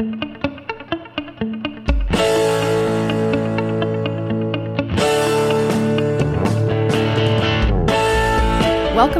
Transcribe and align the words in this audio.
Welcome 0.00 0.22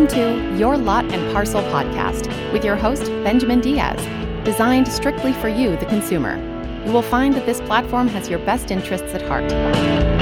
to 0.08 0.56
Your 0.56 0.78
Lot 0.78 1.04
and 1.12 1.32
Parcel 1.34 1.60
podcast 1.64 2.28
with 2.54 2.64
your 2.64 2.76
host, 2.76 3.04
Benjamin 3.22 3.60
Diaz, 3.60 4.00
designed 4.42 4.88
strictly 4.88 5.34
for 5.34 5.48
you, 5.48 5.76
the 5.76 5.84
consumer. 5.84 6.38
You 6.86 6.92
will 6.92 7.02
find 7.02 7.34
that 7.34 7.44
this 7.44 7.60
platform 7.60 8.08
has 8.08 8.30
your 8.30 8.38
best 8.38 8.70
interests 8.70 9.12
at 9.12 9.20
heart. 9.20 10.19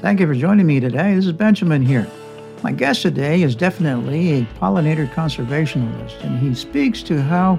Thank 0.00 0.18
you 0.20 0.26
for 0.26 0.34
joining 0.34 0.66
me 0.66 0.80
today. 0.80 1.14
This 1.14 1.26
is 1.26 1.32
Benjamin 1.32 1.82
here. 1.82 2.06
My 2.62 2.72
guest 2.72 3.02
today 3.02 3.42
is 3.42 3.54
definitely 3.54 4.32
a 4.32 4.44
pollinator 4.58 5.06
conservationist, 5.12 6.24
and 6.24 6.38
he 6.38 6.54
speaks 6.54 7.02
to 7.02 7.20
how 7.20 7.58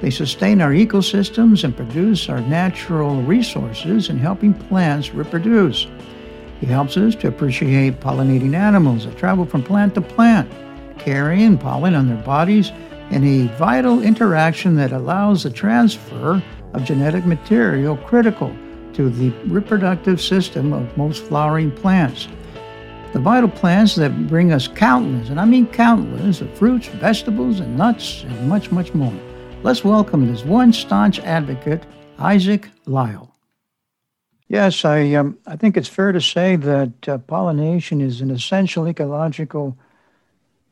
they 0.00 0.08
sustain 0.08 0.62
our 0.62 0.70
ecosystems 0.70 1.62
and 1.62 1.76
produce 1.76 2.30
our 2.30 2.40
natural 2.40 3.20
resources 3.20 4.08
in 4.08 4.16
helping 4.16 4.54
plants 4.54 5.12
reproduce. 5.12 5.86
He 6.58 6.64
helps 6.64 6.96
us 6.96 7.14
to 7.16 7.28
appreciate 7.28 8.00
pollinating 8.00 8.54
animals 8.54 9.04
that 9.04 9.18
travel 9.18 9.44
from 9.44 9.62
plant 9.62 9.94
to 9.96 10.00
plant, 10.00 10.50
carrying 10.98 11.58
pollen 11.58 11.94
on 11.94 12.08
their 12.08 12.24
bodies 12.24 12.72
in 13.10 13.24
a 13.24 13.54
vital 13.58 14.02
interaction 14.02 14.74
that 14.76 14.92
allows 14.92 15.42
the 15.42 15.50
transfer 15.50 16.42
of 16.72 16.84
genetic 16.84 17.26
material 17.26 17.98
critical 17.98 18.56
to 18.94 19.10
the 19.10 19.30
reproductive 19.46 20.20
system 20.20 20.72
of 20.72 20.96
most 20.96 21.24
flowering 21.24 21.70
plants. 21.70 22.28
The 23.12 23.20
vital 23.20 23.48
plants 23.48 23.94
that 23.94 24.26
bring 24.26 24.52
us 24.52 24.66
countless, 24.66 25.28
and 25.28 25.40
I 25.40 25.44
mean 25.44 25.66
countless, 25.66 26.40
of 26.40 26.52
fruits, 26.54 26.88
vegetables, 26.88 27.60
and 27.60 27.76
nuts, 27.76 28.22
and 28.24 28.48
much, 28.48 28.72
much 28.72 28.94
more. 28.94 29.14
Let's 29.62 29.84
welcome 29.84 30.26
this 30.26 30.44
one 30.44 30.72
staunch 30.72 31.20
advocate, 31.20 31.84
Isaac 32.18 32.68
Lyle. 32.86 33.34
Yes, 34.48 34.84
I, 34.84 35.14
um, 35.14 35.38
I 35.46 35.56
think 35.56 35.76
it's 35.76 35.88
fair 35.88 36.12
to 36.12 36.20
say 36.20 36.56
that 36.56 37.08
uh, 37.08 37.18
pollination 37.18 38.00
is 38.00 38.20
an 38.20 38.30
essential 38.30 38.86
ecological 38.86 39.78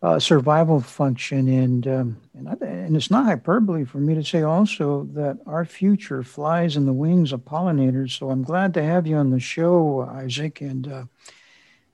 uh, 0.02 0.18
survival 0.18 0.80
function, 0.80 1.48
and, 1.48 1.86
um, 1.86 2.16
and, 2.34 2.48
I, 2.48 2.52
and 2.66 2.96
it's 2.96 3.10
not 3.10 3.24
hyperbole 3.24 3.84
for 3.84 3.98
me 3.98 4.14
to 4.16 4.24
say 4.24 4.42
also 4.42 5.04
that 5.12 5.38
our 5.46 5.64
future 5.64 6.24
flies 6.24 6.76
in 6.76 6.86
the 6.86 6.92
wings 6.92 7.32
of 7.32 7.40
pollinators. 7.40 8.18
So 8.18 8.30
I'm 8.30 8.42
glad 8.42 8.74
to 8.74 8.82
have 8.82 9.06
you 9.06 9.16
on 9.16 9.30
the 9.30 9.38
show, 9.38 10.02
Isaac, 10.02 10.60
and 10.60 10.88
uh, 10.88 11.04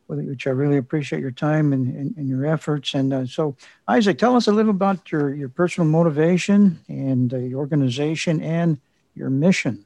which 0.06 0.47
I 0.47 0.51
really 0.51 0.79
appreciate 0.79 1.20
your 1.20 1.31
time 1.31 1.75
and, 1.75 1.95
and, 1.95 2.17
and 2.17 2.29
your 2.29 2.47
efforts. 2.47 2.95
And 2.95 3.12
uh, 3.12 3.27
so, 3.27 3.56
Isaac, 3.86 4.17
tell 4.17 4.36
us 4.36 4.47
a 4.47 4.53
little 4.53 4.70
about 4.70 5.12
your, 5.12 5.34
your 5.34 5.51
personal 5.51 5.86
motivation 5.86 6.81
and 6.89 7.33
uh, 7.34 7.36
your 7.36 7.59
organization 7.59 8.41
and 8.41 8.81
your 9.14 9.29
mission. 9.29 9.84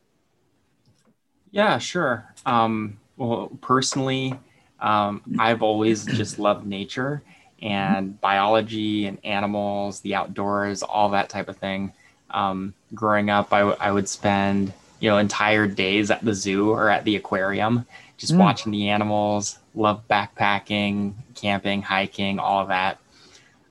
Yeah, 1.51 1.79
sure. 1.79 2.33
Um, 2.47 3.01
well, 3.17 3.51
personally, 3.61 4.39
um, 4.79 5.23
I've 5.41 5.63
always 5.63 6.05
just 6.05 6.39
loved 6.39 6.67
nature 6.67 7.23
and 7.63 8.21
biology 8.21 9.07
and 9.07 9.19
animals, 9.25 10.01
the 10.01 10.15
outdoors, 10.15 10.83
all 10.83 11.11
that 11.11 11.29
type 11.29 11.49
of 11.49 11.57
thing. 11.57 11.93
Um, 12.31 12.75
growing 12.95 13.31
up, 13.31 13.53
I, 13.53 13.61
w- 13.61 13.77
I 13.79 13.93
would 13.93 14.09
spend 14.09 14.73
you 15.01 15.11
know 15.11 15.19
entire 15.19 15.67
days 15.67 16.11
at 16.11 16.25
the 16.25 16.35
zoo 16.35 16.71
or 16.71 16.89
at 16.89 17.05
the 17.05 17.17
aquarium 17.17 17.87
just 18.19 18.35
mm. 18.35 18.39
watching 18.39 18.73
the 18.73 18.89
animals. 18.89 19.59
Love 19.75 20.03
backpacking 20.09 21.15
camping 21.35 21.83
hiking 21.83 22.39
all 22.39 22.61
of 22.61 22.69
that. 22.69 22.99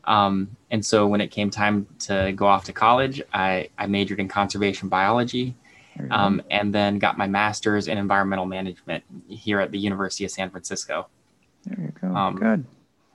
Um, 0.06 0.56
and 0.72 0.84
so 0.84 1.06
when 1.06 1.22
it 1.22 1.28
came 1.28 1.50
time 1.52 1.86
to 2.00 2.32
go 2.36 2.48
off 2.48 2.64
to 2.66 2.74
college 2.74 3.22
i, 3.34 3.70
I 3.78 3.86
majored 3.86 4.20
in 4.20 4.28
conservation 4.28 4.90
biology 4.90 5.54
um, 6.10 6.42
and 6.50 6.74
then 6.74 6.98
got 6.98 7.20
my 7.20 7.28
master's 7.28 7.88
in 7.88 8.00
environmental 8.00 8.48
management 8.48 9.04
here 9.28 9.60
at 9.60 9.70
the 9.70 9.78
university 9.78 10.26
of 10.26 10.32
san 10.32 10.50
francisco. 10.50 11.08
There 11.66 11.80
you 11.80 11.92
go. 12.02 12.16
Um, 12.16 12.36
good 12.36 12.66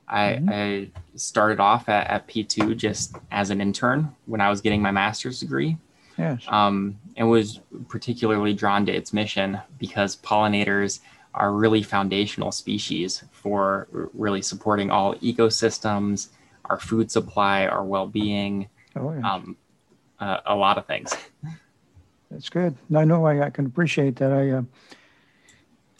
I, 0.09 0.21
mm-hmm. 0.21 0.49
I 0.50 0.89
started 1.17 1.61
off 1.61 1.89
at, 1.89 2.06
at 2.09 2.28
p2 2.28 2.77
just 2.77 3.17
as 3.31 3.50
an 3.50 3.61
intern 3.61 4.15
when 4.27 4.41
i 4.41 4.49
was 4.49 4.61
getting 4.61 4.81
my 4.81 4.91
master's 4.91 5.41
degree 5.41 5.77
yes. 6.19 6.43
um, 6.49 6.99
and 7.17 7.28
was 7.28 7.61
particularly 7.89 8.55
drawn 8.55 8.87
to 8.87 8.93
its 8.93 9.12
mission 9.12 9.61
because 9.78 10.16
pollinators 10.16 11.00
are 11.34 11.53
really 11.53 11.83
foundational 11.83 12.50
species 12.50 13.22
for 13.31 13.89
really 14.15 14.41
supporting 14.41 14.91
all 14.91 15.15
ecosystems, 15.16 16.28
our 16.65 16.81
food 16.81 17.11
supply, 17.11 17.66
our 17.66 17.84
well-being, 17.84 18.69
oh, 18.97 19.12
yeah. 19.12 19.34
um, 19.34 19.56
uh, 20.19 20.39
a 20.47 20.55
lot 20.55 20.78
of 20.78 20.87
things. 20.87 21.15
That's 22.31 22.49
good. 22.49 22.75
I 22.95 23.05
know 23.05 23.27
I, 23.27 23.47
I 23.47 23.50
can 23.50 23.66
appreciate 23.66 24.16
that. 24.16 24.33
I 24.33 24.50
uh, 24.50 24.62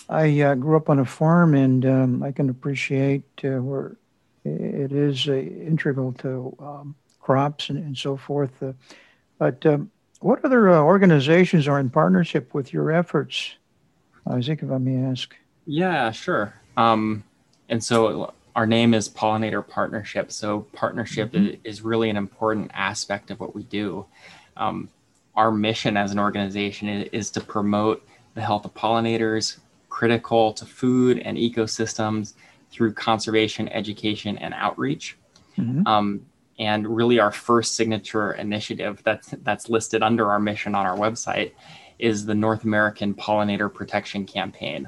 I 0.09 0.41
uh, 0.41 0.55
grew 0.55 0.77
up 0.77 0.89
on 0.89 0.99
a 0.99 1.05
farm, 1.05 1.55
and 1.55 1.85
um, 1.85 2.23
I 2.23 2.33
can 2.33 2.49
appreciate 2.49 3.25
uh, 3.45 3.61
where 3.61 3.97
it 4.45 4.93
is 4.93 5.27
integral 5.27 6.13
to 6.15 6.57
um, 6.61 6.95
crops 7.21 7.69
and, 7.71 7.79
and, 7.79 7.99
so 7.99 8.17
forth. 8.17 8.63
Uh, 8.63 8.73
but 9.39 9.67
um, 9.67 9.91
what 10.21 10.45
other 10.45 10.71
uh, 10.71 10.81
organizations 10.81 11.67
are 11.67 11.81
in 11.81 11.91
partnership 11.91 12.55
with 12.55 12.73
your 12.73 12.93
efforts, 12.93 13.57
Isaac, 14.29 14.63
if 14.63 14.71
I 14.71 14.79
may 14.79 15.03
ask? 15.11 15.35
Yeah, 15.67 16.13
sure. 16.13 16.55
Um, 16.77 17.25
and 17.69 17.83
so 17.83 18.33
our 18.55 18.67
name 18.67 18.95
is 18.95 19.09
Pollinator 19.09 19.67
Partnership. 19.67 20.31
So 20.31 20.61
partnership 20.73 21.33
mm-hmm. 21.33 21.61
is 21.65 21.83
really 21.83 22.09
an 22.09 22.17
important 22.17 22.71
aspect 22.73 23.31
of 23.31 23.41
what 23.41 23.55
we 23.55 23.65
do. 23.65 24.07
Um, 24.57 24.89
our 25.35 25.51
mission 25.51 25.97
as 25.97 26.13
an 26.13 26.19
organization 26.19 26.89
is, 26.89 27.09
is, 27.13 27.31
to 27.33 27.41
promote 27.41 28.07
the 28.35 28.41
health 28.41 28.65
of 28.65 28.73
pollinators, 28.73 29.59
critical 29.97 30.53
to 30.53 30.67
food 30.67 31.19
and 31.21 31.39
ecosystems 31.39 32.35
through 32.71 32.93
conservation, 32.93 33.67
education, 33.71 34.37
and 34.37 34.53
outreach. 34.53 35.17
Mm-hmm. 35.57 35.87
Um, 35.87 36.27
and 36.59 36.87
really, 36.87 37.19
our 37.19 37.33
first 37.33 37.77
signature 37.77 38.33
initiative 38.33 39.01
that's 39.05 39.31
that's 39.43 39.71
listed 39.71 40.03
under 40.03 40.31
our 40.31 40.39
mission 40.39 40.75
on 40.75 40.85
our 40.85 40.99
website 40.99 41.53
is 41.99 42.27
the 42.27 42.35
North 42.35 42.65
American 42.65 43.15
Pollinator 43.15 43.73
Protection 43.73 44.27
Campaign, 44.27 44.87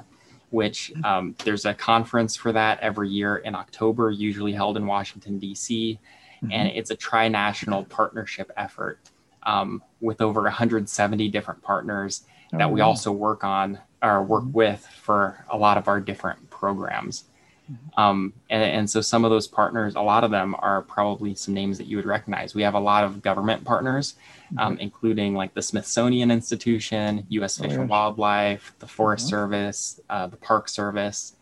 which 0.51 0.93
mm-hmm. 0.93 1.05
um, 1.07 1.35
there's 1.43 1.65
a 1.65 1.73
conference 1.73 2.37
for 2.37 2.53
that 2.53 2.79
every 2.81 3.09
year 3.09 3.39
in 3.39 3.55
October, 3.55 4.11
usually 4.11 4.53
held 4.53 4.77
in 4.77 4.87
Washington 4.87 5.39
D.C., 5.39 5.99
mm-hmm. 6.43 6.53
and 6.53 6.69
it's 6.69 6.91
a 6.91 6.97
tri-national 6.97 7.85
partnership 7.85 8.53
effort 8.59 8.99
um, 9.45 9.83
with 10.03 10.21
over 10.21 10.43
170 10.43 11.31
different 11.31 11.63
partners 11.63 12.25
oh, 12.53 12.59
that 12.59 12.71
we 12.71 12.81
wow. 12.81 12.89
also 12.89 13.13
work 13.13 13.45
on 13.45 13.79
or 14.03 14.23
work 14.23 14.45
mm-hmm. 14.45 14.53
with 14.53 14.87
for 14.87 15.45
a 15.51 15.57
lot 15.57 15.77
of 15.77 15.89
our 15.89 16.01
different 16.01 16.51
programs. 16.51 17.25
Mm-hmm. 17.71 18.01
Um, 18.01 18.33
and, 18.49 18.63
and, 18.63 18.91
so 18.91 19.03
some 19.03 19.25
of 19.25 19.31
those 19.31 19.47
partners, 19.47 19.95
a 19.95 20.01
lot 20.01 20.25
of 20.25 20.31
them 20.31 20.57
are 20.59 20.81
probably 20.83 21.35
some 21.35 21.53
names 21.53 21.77
that 21.77 21.87
you 21.87 21.97
would 21.97 22.07
recognize. 22.07 22.55
We 22.55 22.63
have 22.63 22.75
a 22.75 22.81
lot 22.81 23.05
of 23.05 23.21
government 23.21 23.63
partners, 23.63 24.15
um, 24.57 24.73
mm-hmm. 24.73 24.81
including 24.81 25.35
like 25.35 25.53
the 25.53 25.61
Smithsonian 25.61 26.31
Institution, 26.31 27.27
U.S. 27.29 27.59
Fish 27.59 27.73
oh, 27.75 27.81
and 27.81 27.91
Wildlife, 27.91 28.75
the 28.79 28.87
Forest 28.87 29.27
mm-hmm. 29.27 29.31
Service, 29.31 30.01
uh, 30.09 30.29
the 30.29 30.39
Park 30.39 30.71
Service, 30.71 31.37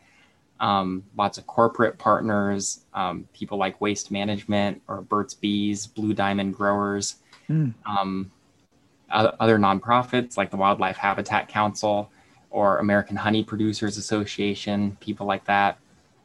um, 0.59 1.05
lots 1.17 1.39
of 1.39 1.47
corporate 1.47 1.99
partners, 1.99 2.81
um, 2.95 3.29
people 3.33 3.59
like 3.59 3.81
Waste 3.81 4.11
Management 4.11 4.83
or 4.89 5.03
Burt's 5.03 5.35
Bees, 5.35 5.87
Blue 5.87 6.15
Diamond 6.15 6.55
Growers, 6.55 7.17
mm. 7.49 7.73
Other 9.11 9.59
nonprofits 9.59 10.37
like 10.37 10.51
the 10.51 10.57
Wildlife 10.57 10.97
Habitat 10.97 11.49
Council 11.49 12.11
or 12.51 12.79
American 12.79 13.17
Honey 13.17 13.45
Producers 13.45 13.97
Association, 13.99 14.97
people 15.01 15.27
like 15.27 15.45
that 15.45 15.79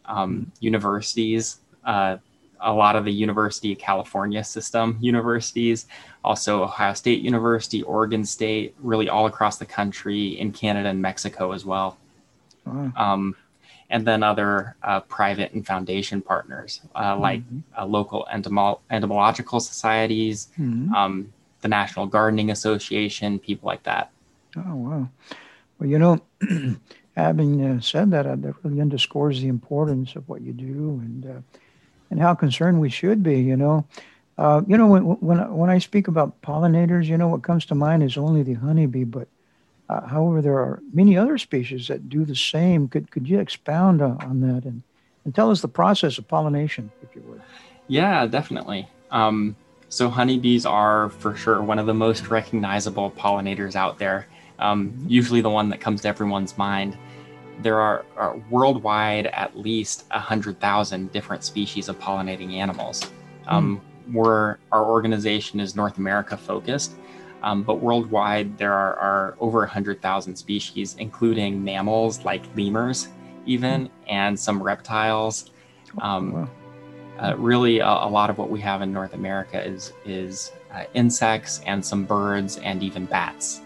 um, 0.05 0.51
universities, 0.59 1.59
uh, 1.85 2.17
a 2.59 2.73
lot 2.73 2.95
of 2.95 3.05
the 3.05 3.11
University 3.11 3.71
of 3.73 3.79
California 3.79 4.43
system 4.43 4.97
universities, 5.01 5.87
also 6.23 6.63
Ohio 6.63 6.93
State 6.93 7.21
University, 7.21 7.81
Oregon 7.83 8.23
State, 8.23 8.75
really 8.79 9.09
all 9.09 9.25
across 9.25 9.57
the 9.57 9.65
country, 9.65 10.39
in 10.39 10.51
Canada 10.51 10.89
and 10.89 11.01
Mexico 11.01 11.51
as 11.51 11.65
well. 11.65 11.97
Wow. 12.65 12.91
Um, 12.95 13.35
and 13.89 14.07
then 14.07 14.23
other 14.23 14.75
uh, 14.83 15.01
private 15.01 15.51
and 15.53 15.65
foundation 15.65 16.21
partners 16.21 16.81
uh, 16.95 17.13
mm-hmm. 17.13 17.21
like 17.21 17.41
uh, 17.77 17.85
local 17.85 18.27
entomo- 18.33 18.79
entomological 18.89 19.59
societies, 19.59 20.47
mm-hmm. 20.57 20.93
um, 20.93 21.33
the 21.61 21.67
National 21.67 22.05
Gardening 22.05 22.51
Association, 22.51 23.39
people 23.39 23.67
like 23.67 23.83
that. 23.83 24.11
Oh, 24.57 24.75
wow. 24.75 25.09
Well, 25.79 25.89
you 25.89 25.99
know, 25.99 26.21
having 27.15 27.65
uh, 27.65 27.81
said 27.81 28.11
that, 28.11 28.25
uh, 28.25 28.35
that 28.35 28.55
really 28.63 28.81
underscores 28.81 29.41
the 29.41 29.47
importance 29.47 30.15
of 30.15 30.27
what 30.27 30.41
you 30.41 30.53
do 30.53 30.99
and 31.03 31.25
uh, 31.25 31.41
and 32.09 32.19
how 32.19 32.35
concerned 32.35 32.81
we 32.81 32.89
should 32.89 33.23
be. 33.23 33.39
You 33.39 33.55
know, 33.55 33.85
uh, 34.37 34.61
you 34.67 34.77
know 34.77 34.87
when 34.87 35.03
when 35.03 35.39
when 35.55 35.69
I 35.69 35.79
speak 35.79 36.07
about 36.07 36.41
pollinators, 36.41 37.05
you 37.05 37.17
know 37.17 37.29
what 37.29 37.43
comes 37.43 37.65
to 37.67 37.75
mind 37.75 38.03
is 38.03 38.17
only 38.17 38.43
the 38.43 38.53
honeybee, 38.55 39.05
but 39.05 39.27
Uh, 39.91 40.07
however, 40.07 40.41
there 40.41 40.57
are 40.57 40.79
many 40.93 41.17
other 41.17 41.37
species 41.37 41.87
that 41.87 42.07
do 42.07 42.23
the 42.23 42.35
same. 42.35 42.87
Could 42.87 43.11
could 43.11 43.27
you 43.27 43.39
expound 43.41 44.01
on, 44.01 44.15
on 44.23 44.39
that 44.39 44.63
and, 44.63 44.83
and 45.25 45.35
tell 45.35 45.51
us 45.51 45.61
the 45.61 45.67
process 45.67 46.17
of 46.17 46.27
pollination, 46.27 46.91
if 47.01 47.13
you 47.15 47.21
would? 47.27 47.41
Yeah, 47.87 48.25
definitely. 48.25 48.87
Um, 49.09 49.55
so 49.91 50.09
honeybees 50.09 50.65
are 50.65 51.09
for 51.09 51.35
sure 51.35 51.61
one 51.61 51.77
of 51.77 51.85
the 51.85 51.93
most 51.93 52.29
recognizable 52.29 53.11
pollinators 53.11 53.75
out 53.75 53.99
there. 53.99 54.25
Um. 54.57 55.05
Usually 55.07 55.41
the 55.41 55.49
one 55.49 55.69
that 55.69 55.81
comes 55.81 56.01
to 56.01 56.07
everyone's 56.07 56.57
mind. 56.57 56.97
There 57.61 57.79
are, 57.79 58.05
are 58.15 58.37
worldwide 58.49 59.27
at 59.27 59.57
least 59.57 60.09
hundred 60.09 60.59
thousand 60.59 61.11
different 61.11 61.43
species 61.43 61.89
of 61.89 61.99
pollinating 61.99 62.53
animals. 62.53 63.11
Um, 63.47 63.77
mm. 63.77 64.13
We're 64.13 64.57
our 64.71 64.85
organization 64.85 65.59
is 65.59 65.75
North 65.75 65.97
America 65.97 66.37
focused, 66.37 66.93
um, 67.43 67.63
but 67.63 67.75
worldwide, 67.75 68.57
there 68.57 68.73
are, 68.73 68.95
are 68.95 69.35
over 69.39 69.59
100,000 69.59 70.35
species, 70.35 70.95
including 70.99 71.63
mammals 71.63 72.23
like 72.23 72.43
lemurs, 72.55 73.07
even, 73.45 73.89
and 74.07 74.39
some 74.39 74.61
reptiles. 74.61 75.51
Oh, 75.99 76.05
um, 76.07 76.31
wow. 76.33 76.49
Uh, 77.21 77.35
really, 77.37 77.79
a, 77.79 77.85
a, 77.85 78.09
lot 78.09 78.29
of 78.29 78.37
what 78.37 78.49
we 78.49 78.59
have 78.59 78.81
in 78.81 78.91
North 78.91 79.13
America 79.13 79.63
is, 79.63 79.93
is 80.05 80.51
uh, 80.73 80.85
insects 80.95 81.61
and 81.67 81.85
some 81.85 82.03
birds 82.03 82.57
and 82.57 82.81
even 82.81 83.05
bats. 83.05 83.61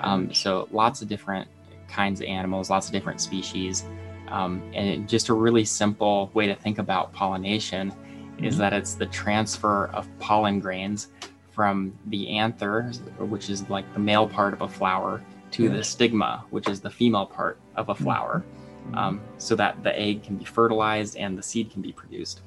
Um, 0.00 0.32
so, 0.32 0.68
lots 0.70 1.02
of 1.02 1.08
different 1.08 1.48
kinds 1.88 2.20
of 2.20 2.26
animals, 2.28 2.70
lots 2.70 2.86
of 2.86 2.92
different 2.92 3.20
species. 3.20 3.84
Um, 4.28 4.62
and 4.72 5.08
just 5.08 5.28
a 5.28 5.34
really 5.34 5.64
simple 5.64 6.30
way 6.32 6.46
to 6.46 6.54
think 6.54 6.78
about 6.78 7.12
pollination 7.12 7.90
mm-hmm. 7.90 8.44
is 8.44 8.56
that 8.58 8.72
it's 8.72 8.94
the 8.94 9.06
transfer 9.06 9.86
of 9.88 10.08
pollen 10.18 10.60
grains 10.60 11.08
from 11.50 11.92
the 12.06 12.28
anther, 12.28 12.84
which 13.18 13.50
is 13.50 13.68
like 13.68 13.92
the 13.92 14.00
male 14.00 14.28
part 14.28 14.54
of 14.54 14.62
a 14.62 14.68
flower, 14.68 15.22
to 15.50 15.68
the 15.68 15.84
stigma, 15.84 16.44
which 16.48 16.66
is 16.66 16.80
the 16.80 16.88
female 16.88 17.26
part 17.26 17.58
of 17.76 17.90
a 17.90 17.94
flower, 17.94 18.38
mm-hmm. 18.38 18.61
Um, 18.94 19.20
so 19.38 19.56
that 19.56 19.82
the 19.82 19.98
egg 19.98 20.22
can 20.22 20.36
be 20.36 20.44
fertilized 20.44 21.16
and 21.16 21.36
the 21.36 21.42
seed 21.42 21.70
can 21.70 21.82
be 21.82 21.92
produced. 21.92 22.42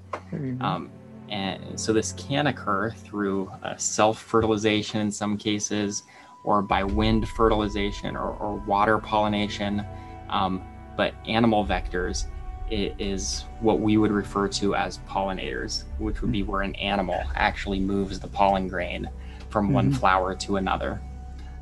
Um, 0.62 0.90
and 1.30 1.80
so 1.80 1.92
this 1.92 2.14
can 2.14 2.48
occur 2.48 2.92
through 2.92 3.52
uh, 3.64 3.76
self 3.78 4.22
fertilization 4.22 5.02
in 5.02 5.12
some 5.12 5.38
cases, 5.38 6.04
or 6.44 6.62
by 6.62 6.84
wind 6.84 7.28
fertilization 7.30 8.16
or, 8.16 8.36
or 8.36 8.58
water 8.58 9.00
pollination. 9.00 9.86
Um, 10.30 10.62
but 10.96 11.14
animal 11.28 11.66
vectors 11.66 12.26
is 12.70 13.46
what 13.60 13.80
we 13.80 13.98
would 13.98 14.12
refer 14.12 14.48
to 14.48 14.76
as 14.76 15.00
pollinators, 15.08 15.84
which 16.00 16.22
would 16.22 16.32
be 16.32 16.44
where 16.44 16.62
an 16.62 16.76
animal 16.76 17.22
actually 17.36 17.80
moves 17.80 18.20
the 18.20 18.28
pollen 18.28 18.68
grain 18.68 19.10
from 19.50 19.66
mm-hmm. 19.66 19.76
one 19.76 19.94
flower 19.94 20.36
to 20.36 20.58
another. 20.58 21.02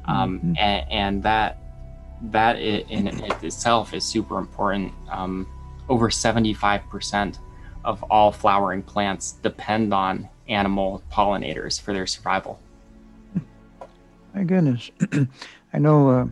Um, 0.06 0.40
mm-hmm. 0.40 0.58
and, 0.58 0.92
and, 0.92 1.24
that 1.24 1.62
that 2.31 2.60
in 2.60 3.08
itself 3.08 3.94
is 3.94 4.04
super 4.04 4.38
important. 4.38 4.94
Um, 5.10 5.48
over 5.90 6.10
75% 6.10 7.38
of 7.84 8.02
all 8.04 8.31
flowering 8.31 8.81
plants 8.81 9.34
depend 9.44 9.94
on 9.94 10.30
animal 10.48 11.04
pollinators 11.12 11.80
for 11.80 11.94
their 11.94 12.08
survival. 12.08 12.60
My 14.34 14.44
goodness. 14.44 14.90
I 15.74 15.80
know 15.80 16.10
uh, 16.10 16.25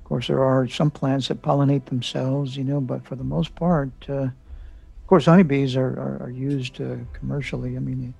of 0.00 0.04
course, 0.04 0.26
there 0.26 0.42
are 0.42 0.66
some 0.66 0.90
plants 0.90 1.28
that 1.28 1.40
pollinate 1.40 1.84
themselves, 1.84 2.56
you 2.56 2.64
know, 2.64 2.80
but 2.80 3.04
for 3.04 3.14
the 3.14 3.24
most 3.24 3.54
part, 3.54 3.90
uh, 4.08 4.12
of 4.22 5.06
course, 5.06 5.26
honeybees 5.26 5.76
are, 5.76 5.88
are, 5.88 6.24
are 6.24 6.30
used 6.30 6.80
uh, 6.80 6.96
commercially. 7.12 7.76
I 7.76 7.80
mean, 7.80 8.12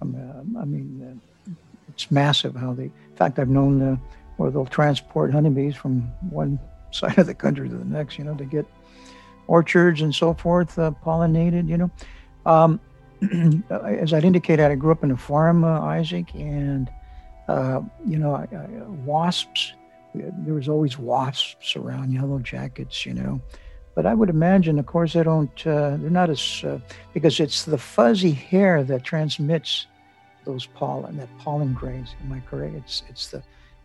um, 0.00 0.14
uh, 0.14 0.60
I 0.60 0.64
mean, 0.64 1.20
uh, 1.48 1.52
it's 1.88 2.10
massive 2.10 2.54
how 2.54 2.72
they. 2.72 2.84
In 2.84 3.16
fact, 3.16 3.38
I've 3.38 3.48
known 3.48 3.82
uh, 3.82 3.96
where 4.36 4.50
they'll 4.50 4.66
transport 4.66 5.32
honeybees 5.32 5.76
from 5.76 6.00
one 6.30 6.58
side 6.90 7.18
of 7.18 7.26
the 7.26 7.34
country 7.34 7.68
to 7.68 7.76
the 7.76 7.84
next, 7.84 8.18
you 8.18 8.24
know, 8.24 8.34
to 8.34 8.44
get 8.44 8.66
orchards 9.46 10.00
and 10.00 10.14
so 10.14 10.34
forth 10.34 10.78
uh, 10.78 10.92
pollinated. 11.04 11.68
You 11.68 11.78
know, 11.78 11.90
um, 12.46 12.80
as 13.70 14.12
I'd 14.12 14.24
indicated, 14.24 14.70
I 14.70 14.74
grew 14.74 14.92
up 14.92 15.04
in 15.04 15.10
a 15.10 15.16
farm, 15.16 15.64
Isaac, 15.64 16.34
and 16.34 16.90
you 18.06 18.18
know, 18.18 18.34
I, 18.34 18.48
I, 18.54 18.66
wasps 19.04 19.74
there 20.14 20.54
was 20.54 20.68
always 20.68 20.98
wasps 20.98 21.76
around, 21.76 22.12
yellow 22.12 22.38
jackets, 22.38 23.04
you 23.04 23.14
know. 23.14 23.40
But 23.94 24.06
I 24.06 24.14
would 24.14 24.28
imagine, 24.28 24.78
of 24.78 24.86
course, 24.86 25.12
they 25.12 25.22
don't, 25.22 25.66
uh, 25.66 25.96
they're 25.96 26.10
not 26.10 26.30
as, 26.30 26.62
uh, 26.64 26.78
because 27.12 27.38
it's 27.38 27.64
the 27.64 27.78
fuzzy 27.78 28.32
hair 28.32 28.82
that 28.84 29.04
transmits 29.04 29.86
those 30.44 30.66
pollen, 30.66 31.16
that 31.18 31.28
pollen 31.38 31.74
grains. 31.74 32.14
Am 32.24 32.32
I 32.32 32.40
correct? 32.40 32.74
It's, 32.74 33.02
it's 33.08 33.30
the, 33.30 33.42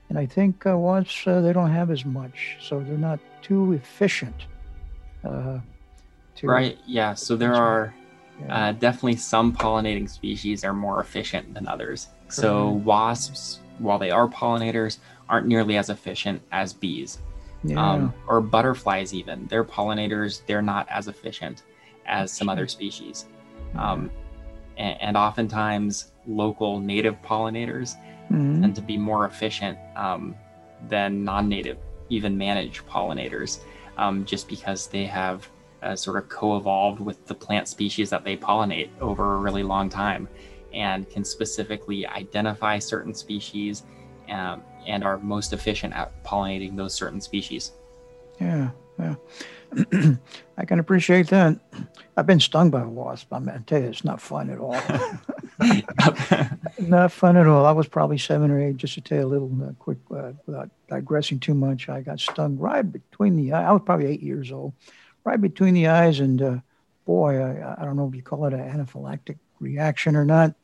and 0.10 0.18
I 0.18 0.26
think 0.26 0.66
uh, 0.66 0.78
wasps, 0.78 1.28
uh, 1.28 1.42
they 1.42 1.54
don't 1.54 1.72
have 1.72 1.92
as 1.92 2.04
much, 2.04 2.58
so 2.62 2.80
they're 2.80 2.98
not 2.98 3.20
too 3.42 3.74
efficient. 3.74 4.36
Uh, 5.24 5.60
to, 6.36 6.48
right, 6.48 6.78
yeah. 6.86 7.14
So 7.14 7.36
there 7.36 7.54
are 7.54 7.94
yeah. 8.42 8.70
Uh, 8.70 8.72
definitely 8.72 9.18
some 9.18 9.54
pollinating 9.54 10.10
species 10.10 10.64
are 10.64 10.74
more 10.74 11.02
efficient 11.02 11.54
than 11.54 11.68
others. 11.68 12.08
So 12.30 12.70
wasps, 12.70 13.60
while 13.80 13.98
they 13.98 14.12
are 14.12 14.28
pollinators, 14.28 15.00
aren't 15.28 15.48
nearly 15.48 15.78
as 15.78 15.90
efficient 15.90 16.42
as 16.52 16.74
bees. 16.74 17.20
Yeah. 17.64 17.84
Um, 17.84 18.14
or 18.28 18.40
butterflies, 18.40 19.14
even. 19.14 19.48
They're 19.48 19.66
pollinators, 19.66 20.42
they're 20.46 20.62
not 20.62 20.88
as 20.90 21.08
efficient 21.08 21.64
as 22.06 22.32
some 22.32 22.50
other 22.50 22.68
species. 22.68 23.26
Um, 23.76 24.10
and, 24.78 25.02
and, 25.02 25.18
oftentimes, 25.18 26.14
local 26.26 26.80
native 26.80 27.22
pollinators 27.22 27.96
mm-hmm. 28.32 28.62
tend 28.62 28.76
to 28.76 28.82
be 28.82 28.98
more 28.98 29.26
efficient 29.26 29.78
um, 29.96 30.36
than 30.88 31.24
non 31.24 31.50
native, 31.50 31.78
even 32.10 32.38
managed 32.38 32.86
pollinators, 32.88 33.60
um, 33.98 34.26
just 34.26 34.48
because 34.48 34.88
they 34.88 35.06
have 35.06 35.50
uh, 35.82 35.96
sort 35.96 36.18
of 36.18 36.30
co 36.30 36.58
evolved 36.58 37.00
with 37.00 37.26
the 37.28 37.36
plant 37.36 37.68
species 37.68 38.10
that 38.10 38.24
they 38.24 38.36
pollinate 38.38 38.90
over 39.00 39.36
a 39.36 39.38
really 39.38 39.64
long 39.64 39.90
time 39.90 40.28
and 40.74 41.10
can 41.10 41.24
specifically 41.24 42.06
identify 42.06 42.78
certain 42.78 43.14
species 43.14 43.84
um, 44.30 44.62
and 44.86 45.04
are 45.04 45.18
most 45.18 45.54
efficient 45.54 45.94
at 45.94 46.24
pollinating 46.24 46.76
those 46.76 46.94
certain 46.94 47.22
species. 47.22 47.72
Yeah, 48.40 48.70
yeah. 49.00 49.16
I 50.58 50.66
can 50.66 50.80
appreciate 50.80 51.28
that. 51.28 51.58
I've 52.18 52.28
been 52.28 52.40
stung 52.40 52.70
by 52.70 52.82
a 52.82 52.88
wasp. 52.88 53.34
I'm 53.34 53.46
going 53.46 53.60
to 53.60 53.66
tell 53.66 53.82
you, 53.82 53.88
it's 53.88 54.04
not 54.04 54.22
fun 54.22 54.50
at 54.50 54.60
all. 54.60 54.74
not 56.80 57.12
fun 57.12 57.38
at 57.38 57.48
all. 57.48 57.66
I 57.66 57.72
was 57.72 57.88
probably 57.88 58.18
seven 58.18 58.52
or 58.52 58.62
eight, 58.62 58.78
just 58.78 58.94
to 58.96 59.02
tell 59.02 59.20
you 59.20 59.26
a 59.26 59.28
little 59.28 59.52
uh, 59.64 59.72
quick, 59.80 59.98
uh, 60.12 60.34
without 60.46 60.70
digressing 60.88 61.40
too 61.40 61.54
much. 61.54 61.90
I 61.90 62.02
got 62.02 62.20
stung 62.20 62.58
right 62.58 62.82
between 62.82 63.36
the 63.36 63.54
eyes. 63.54 63.66
I 63.68 63.72
was 63.72 63.82
probably 63.86 64.08
eight 64.08 64.24
years 64.24 64.52
old, 64.52 64.74
right 65.24 65.40
between 65.40 65.74
the 65.74 65.88
eyes. 65.88 66.20
And 66.20 66.42
uh, 66.42 66.58
boy, 67.06 67.42
I, 67.42 67.82
I 67.82 67.86
don't 67.86 67.98
know 67.98 68.08
if 68.08 68.16
you 68.16 68.22
call 68.22 68.46
it 68.46 68.54
an 68.54 68.60
anaphylactic 68.60 69.38
reaction 69.60 70.16
or 70.16 70.26
not. 70.26 70.56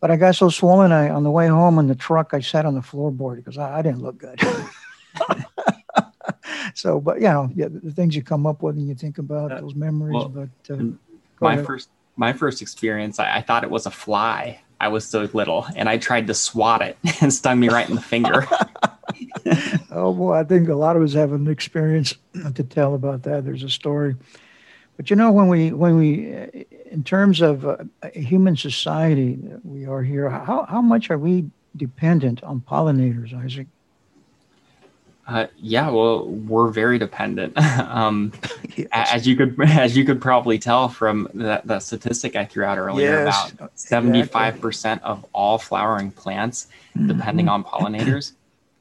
But 0.00 0.10
I 0.10 0.16
got 0.16 0.34
so 0.34 0.50
swollen, 0.50 0.92
I 0.92 1.08
on 1.08 1.22
the 1.22 1.30
way 1.30 1.48
home 1.48 1.78
in 1.78 1.86
the 1.86 1.94
truck, 1.94 2.34
I 2.34 2.40
sat 2.40 2.66
on 2.66 2.74
the 2.74 2.80
floorboard 2.80 3.36
because 3.36 3.56
I, 3.56 3.78
I 3.78 3.82
didn't 3.82 4.02
look 4.02 4.18
good. 4.18 4.38
so, 6.74 7.00
but 7.00 7.20
you 7.20 7.28
know, 7.28 7.50
yeah, 7.54 7.68
the 7.70 7.92
things 7.92 8.14
you 8.14 8.22
come 8.22 8.46
up 8.46 8.62
with 8.62 8.76
and 8.76 8.86
you 8.86 8.94
think 8.94 9.18
about 9.18 9.52
uh, 9.52 9.60
those 9.60 9.74
memories. 9.74 10.14
Well, 10.14 10.28
but 10.28 10.74
uh, 10.74 10.82
my 11.40 11.54
ahead. 11.54 11.66
first, 11.66 11.88
my 12.16 12.32
first 12.32 12.62
experience, 12.62 13.18
I, 13.18 13.36
I 13.36 13.40
thought 13.42 13.64
it 13.64 13.70
was 13.70 13.86
a 13.86 13.90
fly. 13.90 14.60
I 14.80 14.88
was 14.88 15.06
so 15.06 15.28
little, 15.32 15.66
and 15.76 15.88
I 15.88 15.98
tried 15.98 16.26
to 16.26 16.34
swat 16.34 16.82
it 16.82 16.98
and 17.20 17.32
stung 17.32 17.60
me 17.60 17.68
right 17.68 17.88
in 17.88 17.94
the 17.94 18.02
finger. 18.02 18.46
oh 19.90 20.12
boy, 20.12 20.34
I 20.34 20.44
think 20.44 20.68
a 20.68 20.74
lot 20.74 20.96
of 20.96 21.02
us 21.02 21.14
have 21.14 21.32
an 21.32 21.48
experience 21.48 22.14
to 22.54 22.62
tell 22.62 22.94
about 22.94 23.22
that. 23.22 23.44
There's 23.44 23.62
a 23.62 23.70
story 23.70 24.16
but 24.96 25.10
you 25.10 25.16
know, 25.16 25.32
when 25.32 25.48
we 25.48 25.72
when 25.72 25.96
we, 25.98 26.32
in 26.90 27.02
terms 27.04 27.40
of 27.40 27.66
uh, 27.66 27.78
a 28.02 28.20
human 28.20 28.56
society, 28.56 29.38
we 29.64 29.86
are 29.86 30.02
here. 30.02 30.30
How 30.30 30.66
how 30.68 30.80
much 30.80 31.10
are 31.10 31.18
we 31.18 31.50
dependent 31.76 32.42
on 32.44 32.60
pollinators, 32.60 33.34
Isaac? 33.34 33.66
Uh, 35.26 35.46
yeah, 35.56 35.88
well, 35.88 36.26
we're 36.28 36.68
very 36.68 36.98
dependent. 36.98 37.56
um, 37.78 38.32
yes. 38.76 38.88
As 38.92 39.26
you 39.26 39.36
could 39.36 39.60
as 39.66 39.96
you 39.96 40.04
could 40.04 40.20
probably 40.20 40.58
tell 40.58 40.88
from 40.88 41.28
that, 41.34 41.66
that 41.66 41.82
statistic 41.82 42.36
I 42.36 42.44
threw 42.44 42.64
out 42.64 42.78
earlier, 42.78 43.24
yes, 43.24 43.52
about 43.52 43.78
seventy 43.78 44.22
five 44.22 44.60
percent 44.60 45.02
of 45.02 45.24
all 45.32 45.58
flowering 45.58 46.10
plants 46.10 46.68
mm-hmm. 46.96 47.08
depending 47.08 47.48
on 47.48 47.64
pollinators. 47.64 48.32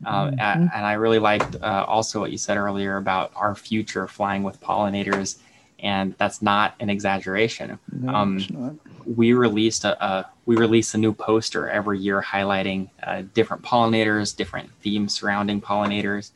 Uh, 0.06 0.32
mm-hmm. 0.32 0.40
and 0.40 0.86
I 0.86 0.94
really 0.94 1.20
liked 1.20 1.56
uh, 1.62 1.86
also 1.88 2.20
what 2.20 2.32
you 2.32 2.38
said 2.38 2.58
earlier 2.58 2.98
about 2.98 3.32
our 3.38 3.56
future 3.56 4.06
flying 4.06 4.44
with 4.44 4.60
pollinators 4.60 5.38
and 5.84 6.16
that's 6.18 6.42
not 6.42 6.76
an 6.80 6.90
exaggeration. 6.90 7.78
No, 7.92 8.16
um, 8.16 8.80
we 9.06 9.34
released 9.34 9.84
a, 9.84 10.04
a, 10.04 10.30
we 10.46 10.56
release 10.56 10.94
a 10.94 10.98
new 10.98 11.14
poster 11.14 11.70
every 11.70 12.00
year 12.00 12.22
highlighting 12.22 12.90
uh, 13.02 13.24
different 13.34 13.64
pollinators, 13.64 14.36
different 14.36 14.70
themes 14.82 15.14
surrounding 15.14 15.62
pollinators. 15.62 16.32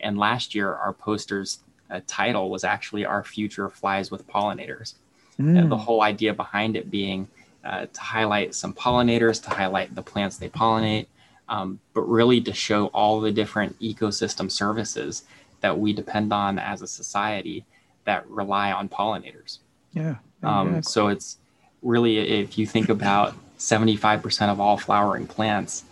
And 0.00 0.18
last 0.18 0.54
year, 0.54 0.74
our 0.74 0.92
poster's 0.92 1.60
uh, 1.90 2.00
title 2.06 2.50
was 2.50 2.64
actually 2.64 3.04
"Our 3.04 3.24
Future 3.24 3.68
Flies 3.68 4.10
with 4.10 4.26
Pollinators." 4.26 4.94
Mm. 5.38 5.68
the 5.68 5.76
whole 5.76 6.00
idea 6.00 6.32
behind 6.32 6.76
it 6.76 6.90
being 6.90 7.28
uh, 7.62 7.84
to 7.92 8.00
highlight 8.00 8.54
some 8.54 8.72
pollinators, 8.72 9.42
to 9.42 9.50
highlight 9.50 9.94
the 9.94 10.02
plants 10.02 10.38
they 10.38 10.48
pollinate, 10.48 11.06
um, 11.48 11.78
but 11.92 12.02
really 12.02 12.40
to 12.40 12.54
show 12.54 12.86
all 12.86 13.20
the 13.20 13.30
different 13.30 13.78
ecosystem 13.80 14.50
services 14.50 15.24
that 15.60 15.78
we 15.78 15.92
depend 15.92 16.32
on 16.32 16.58
as 16.58 16.80
a 16.80 16.86
society 16.86 17.66
that 18.04 18.28
rely 18.30 18.72
on 18.72 18.88
pollinators. 18.88 19.58
Yeah. 19.92 20.16
Um, 20.42 20.68
exactly. 20.68 20.92
so 20.92 21.08
it's 21.08 21.38
really, 21.82 22.18
if 22.18 22.56
you 22.56 22.66
think 22.66 22.88
about 22.88 23.34
75% 23.58 24.48
of 24.48 24.60
all 24.60 24.76
flowering 24.76 25.26
plants, 25.26 25.84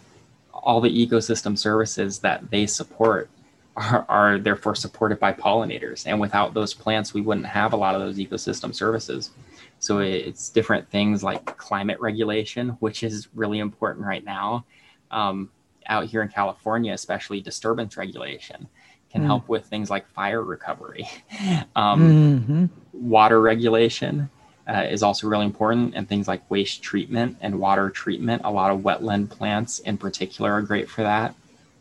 all 0.53 0.81
the 0.81 1.07
ecosystem 1.07 1.59
services 1.59 2.19
that 2.21 2.51
they 2.51 2.67
support 2.67 3.29
are, 3.77 4.05
are 4.09 4.39
therefore 4.39 4.75
supported 4.75 5.19
by 5.19 5.33
pollinators. 5.33 6.07
And 6.07 6.21
without 6.21 6.55
those 6.55 6.75
plants, 6.75 7.13
we 7.13 7.21
wouldn't 7.21 7.47
have 7.47 7.73
a 7.73 7.77
lot 7.77 7.95
of 7.95 8.01
those 8.01 8.17
ecosystem 8.19 8.75
services. 8.75 9.31
So 9.81 9.99
it's 9.99 10.49
different 10.49 10.89
things 10.91 11.23
like 11.23 11.45
climate 11.57 12.01
regulation, 12.01 12.71
which 12.81 13.03
is 13.03 13.29
really 13.35 13.59
important 13.59 14.07
right 14.07 14.25
now. 14.25 14.65
Um, 15.11 15.51
out 15.87 16.07
here 16.07 16.23
in 16.23 16.29
California, 16.29 16.93
especially 16.93 17.41
disturbance 17.41 17.97
regulation 17.97 18.69
can 19.11 19.23
Mm. 19.23 19.27
help 19.27 19.49
with 19.49 19.67
things 19.67 19.91
like 19.91 20.09
fire 20.09 20.43
recovery. 20.43 21.09
um, 21.77 22.01
Mhm. 22.49 22.69
water 22.93 23.41
regulation 23.41 24.31
uh, 24.69 24.87
is 24.89 25.03
also 25.03 25.29
really 25.29 25.45
important, 25.45 25.95
and 25.95 26.09
things 26.09 26.27
like 26.27 26.49
waste 26.51 26.83
treatment 26.83 27.37
and 27.41 27.59
water 27.59 27.91
treatment. 27.91 28.43
A 28.45 28.51
lot 28.51 28.71
of 28.71 28.81
wetland 28.81 29.31
plants, 29.31 29.79
in 29.81 29.99
particular, 29.99 30.53
are 30.53 30.63
great 30.63 30.89
for 30.89 31.03
that. 31.03 31.35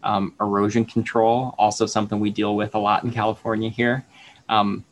Um, 0.03 0.33
erosion 0.41 0.83
control, 0.83 1.55
also 1.57 1.85
something 1.85 2.19
we 2.19 2.29
deal 2.29 2.55
with 2.55 2.75
a 2.75 2.79
lot 2.79 3.03
in 3.03 3.11
California 3.11 3.69
here. 3.69 4.03
Um, 4.49 4.83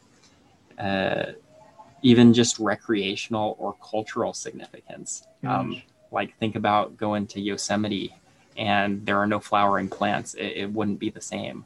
uh, 0.79 1.33
even 2.01 2.33
just 2.33 2.57
recreational 2.59 3.55
or 3.59 3.75
cultural 3.83 4.33
significance. 4.33 5.27
Um, 5.45 5.81
like, 6.11 6.35
think 6.37 6.55
about 6.55 6.97
going 6.97 7.27
to 7.27 7.41
Yosemite 7.41 8.15
and 8.57 9.05
there 9.05 9.17
are 9.17 9.27
no 9.27 9.39
flowering 9.39 9.87
plants, 9.87 10.33
it, 10.33 10.53
it 10.57 10.71
wouldn't 10.71 10.99
be 10.99 11.09
the 11.09 11.21
same 11.21 11.65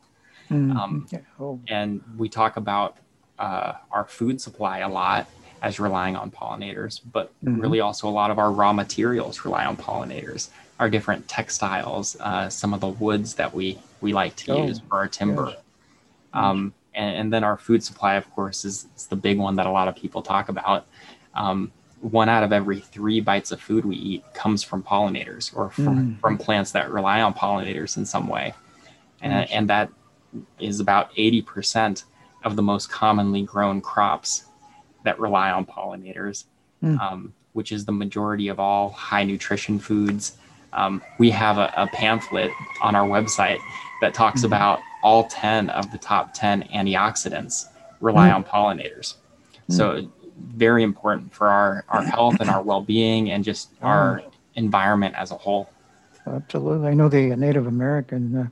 Mhm. 0.51 0.75
um, 0.75 1.07
Yeah. 1.11 1.19
Oh, 1.39 1.59
and 1.67 2.01
we 2.17 2.29
talk 2.29 2.57
about 2.57 2.97
uh, 3.39 3.73
our 3.91 4.05
food 4.05 4.39
supply 4.39 4.79
a 4.79 4.89
lot 4.89 5.27
as 5.65 5.79
relying 5.79 6.15
on 6.15 6.29
pollinators, 6.29 7.01
but 7.11 7.31
Mhm. 7.43 7.59
really 7.59 7.79
also 7.79 8.07
a 8.07 8.15
lot 8.21 8.29
of 8.29 8.37
our 8.37 8.51
raw 8.51 8.71
materials 8.71 9.43
rely 9.43 9.65
on 9.65 9.75
pollinators. 9.75 10.49
Our 10.79 10.91
different 10.91 11.27
textiles, 11.27 12.15
uh, 12.19 12.49
some 12.49 12.71
of 12.71 12.81
the 12.81 12.89
woods 12.89 13.33
that 13.35 13.51
we 13.53 13.79
we 13.99 14.13
like 14.13 14.35
to 14.35 14.51
Oh, 14.51 14.67
use 14.67 14.79
for 14.87 14.97
our 14.99 15.07
timber, 15.07 15.47
yes. 15.47 15.57
um, 16.33 16.73
and, 16.93 17.15
and 17.17 17.33
then 17.33 17.43
our 17.43 17.57
food 17.57 17.83
supply, 17.83 18.13
of 18.15 18.29
course, 18.35 18.63
is, 18.63 18.85
is 18.95 19.07
the 19.07 19.15
big 19.15 19.39
one 19.39 19.55
that 19.55 19.65
a 19.65 19.71
lot 19.71 19.87
of 19.87 19.95
people 19.95 20.21
talk 20.21 20.47
about. 20.49 20.85
Um, 21.33 21.71
one 22.01 22.29
out 22.29 22.43
of 22.43 22.53
every 22.53 22.79
three 22.81 23.19
bites 23.19 23.51
of 23.51 23.59
food 23.59 23.83
we 23.85 23.95
eat 23.95 24.23
comes 24.35 24.61
from 24.61 24.83
pollinators 24.83 25.55
or 25.57 25.71
from, 25.71 25.95
Mm. 25.95 26.19
from 26.19 26.37
plants 26.37 26.71
that 26.73 26.91
rely 26.91 27.21
on 27.21 27.33
pollinators 27.33 27.97
in 27.97 28.05
some 28.05 28.27
way, 28.27 28.53
and, 29.21 29.49
and 29.49 29.67
that 29.69 29.89
is 30.59 30.79
about 30.79 31.11
80% 31.15 32.03
of 32.43 32.55
the 32.55 32.61
most 32.61 32.91
commonly 32.91 33.41
grown 33.41 33.81
crops 33.81 34.45
that 35.05 35.19
rely 35.19 35.51
on 35.51 35.65
pollinators, 35.65 36.45
Mm. 36.83 36.99
um, 36.99 37.33
which 37.53 37.71
is 37.71 37.85
the 37.85 37.91
majority 37.93 38.49
of 38.49 38.59
all 38.59 38.89
high 38.89 39.23
nutrition 39.23 39.79
foods. 39.79 40.35
Um, 40.73 41.01
we 41.19 41.29
have 41.31 41.57
a, 41.57 41.71
a 41.77 41.87
pamphlet 41.87 42.51
on 42.81 42.95
our 42.95 43.07
website 43.07 43.59
that 44.01 44.13
talks 44.13 44.41
Mhm. 44.41 44.45
about 44.47 44.79
all 45.01 45.23
10 45.23 45.69
of 45.69 45.89
the 45.93 45.97
top 45.97 46.33
10 46.33 46.63
antioxidants 46.63 47.67
rely 48.01 48.29
Mm. 48.29 48.35
on 48.35 48.43
pollinators. 48.43 49.15
So, 49.69 50.09
very 50.37 50.83
important 50.83 51.33
for 51.33 51.47
our, 51.47 51.85
our 51.87 52.03
health 52.03 52.41
and 52.41 52.49
our 52.49 52.61
well 52.61 52.81
being 52.81 53.31
and 53.31 53.41
just 53.43 53.69
our 53.81 54.21
environment 54.55 55.15
as 55.15 55.31
a 55.31 55.35
whole. 55.35 55.69
Absolutely. 56.27 56.89
I 56.89 56.93
know 56.93 57.07
the 57.07 57.35
Native 57.37 57.67
American 57.67 58.49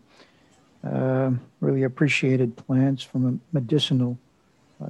uh, 0.83 0.87
uh, 0.87 1.31
really 1.59 1.83
appreciated 1.83 2.55
plants 2.55 3.03
from 3.03 3.27
a 3.27 3.33
medicinal 3.53 4.17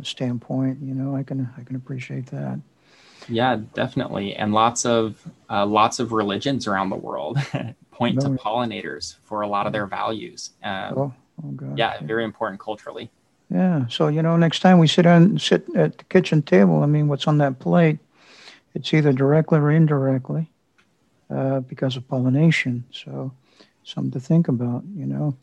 standpoint. 0.03 0.79
You 0.81 0.93
know, 0.93 1.15
I 1.15 1.23
can 1.23 1.49
I 1.57 1.63
can 1.63 1.75
appreciate 1.75 2.27
that. 2.27 2.59
Yeah, 3.29 3.59
definitely, 3.73 4.35
and 4.35 4.53
lots 4.53 4.85
of 4.85 5.21
uh, 5.49 5.65
lots 5.65 5.99
of 5.99 6.11
religions 6.11 6.67
around 6.67 6.89
the 6.89 6.97
world 6.97 7.37
point 7.91 8.19
to 8.21 8.29
pollinators 8.29 9.15
for 9.23 9.41
a 9.41 9.47
lot 9.47 9.65
of 9.67 9.73
their 9.73 9.85
values. 9.85 10.51
Um, 10.63 10.93
Oh, 10.97 11.13
oh 11.43 11.51
God. 11.51 11.77
yeah, 11.77 12.01
very 12.01 12.23
important 12.23 12.59
culturally. 12.59 13.09
Yeah. 13.49 13.87
So 13.87 14.07
you 14.07 14.21
know, 14.21 14.35
next 14.35 14.59
time 14.59 14.79
we 14.79 14.87
sit 14.87 15.05
on 15.05 15.39
sit 15.39 15.65
at 15.75 15.97
the 15.97 16.03
kitchen 16.05 16.41
table, 16.41 16.83
I 16.83 16.85
mean, 16.85 17.07
what's 17.07 17.27
on 17.27 17.37
that 17.37 17.59
plate? 17.59 17.99
It's 18.73 18.93
either 18.93 19.13
directly 19.13 19.59
or 19.59 19.71
indirectly 19.71 20.49
uh, 21.29 21.59
because 21.61 21.95
of 21.95 22.07
pollination. 22.07 22.83
So 22.91 23.31
something 23.83 24.11
to 24.11 24.19
think 24.19 24.47
about. 24.47 24.83
You 24.95 25.05
know. 25.05 25.37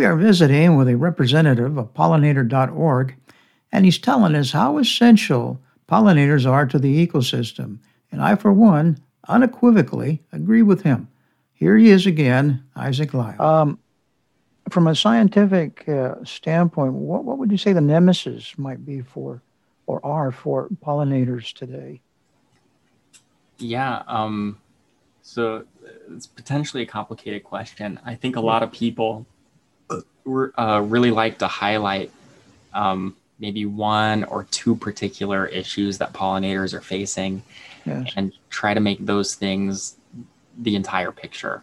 We 0.00 0.06
are 0.06 0.16
visiting 0.16 0.76
with 0.76 0.88
a 0.88 0.96
representative 0.96 1.76
of 1.76 1.92
pollinator.org, 1.92 3.14
and 3.70 3.84
he's 3.84 3.98
telling 3.98 4.34
us 4.34 4.50
how 4.50 4.78
essential 4.78 5.60
pollinators 5.90 6.50
are 6.50 6.64
to 6.64 6.78
the 6.78 7.06
ecosystem. 7.06 7.80
And 8.10 8.22
I, 8.22 8.36
for 8.36 8.50
one, 8.50 8.96
unequivocally 9.28 10.22
agree 10.32 10.62
with 10.62 10.84
him. 10.84 11.08
Here 11.52 11.76
he 11.76 11.90
is 11.90 12.06
again, 12.06 12.64
Isaac 12.74 13.12
Lyle. 13.12 13.42
Um, 13.42 13.78
from 14.70 14.86
a 14.86 14.94
scientific 14.94 15.86
uh, 15.86 16.14
standpoint, 16.24 16.94
what, 16.94 17.24
what 17.24 17.36
would 17.36 17.52
you 17.52 17.58
say 17.58 17.74
the 17.74 17.82
nemesis 17.82 18.56
might 18.56 18.86
be 18.86 19.02
for, 19.02 19.42
or 19.86 20.00
are 20.02 20.32
for 20.32 20.70
pollinators 20.82 21.52
today? 21.52 22.00
Yeah. 23.58 24.02
Um, 24.06 24.56
so 25.20 25.66
it's 26.10 26.26
potentially 26.26 26.84
a 26.84 26.86
complicated 26.86 27.44
question. 27.44 28.00
I 28.02 28.14
think 28.14 28.36
a 28.36 28.40
lot 28.40 28.62
of 28.62 28.72
people 28.72 29.26
uh, 30.58 30.80
really 30.84 31.10
like 31.10 31.38
to 31.38 31.46
highlight 31.46 32.10
um, 32.74 33.16
maybe 33.38 33.66
one 33.66 34.24
or 34.24 34.44
two 34.50 34.76
particular 34.76 35.46
issues 35.46 35.98
that 35.98 36.12
pollinators 36.12 36.72
are 36.74 36.80
facing 36.80 37.42
Yes. 37.86 38.12
and 38.16 38.32
try 38.50 38.74
to 38.74 38.80
make 38.80 39.04
those 39.06 39.34
things 39.34 39.96
the 40.58 40.76
entire 40.76 41.10
picture. 41.10 41.62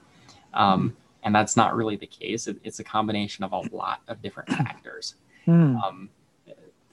Um, 0.55 0.95
and 1.21 1.33
that's 1.35 1.55
not 1.55 1.75
really 1.75 1.95
the 1.95 2.07
case. 2.07 2.47
It, 2.47 2.57
it's 2.63 2.79
a 2.79 2.83
combination 2.83 3.43
of 3.43 3.51
a 3.53 3.59
lot 3.75 4.01
of 4.07 4.21
different 4.23 4.49
factors. 4.49 5.13
Hmm. 5.45 5.75
Um, 5.77 6.09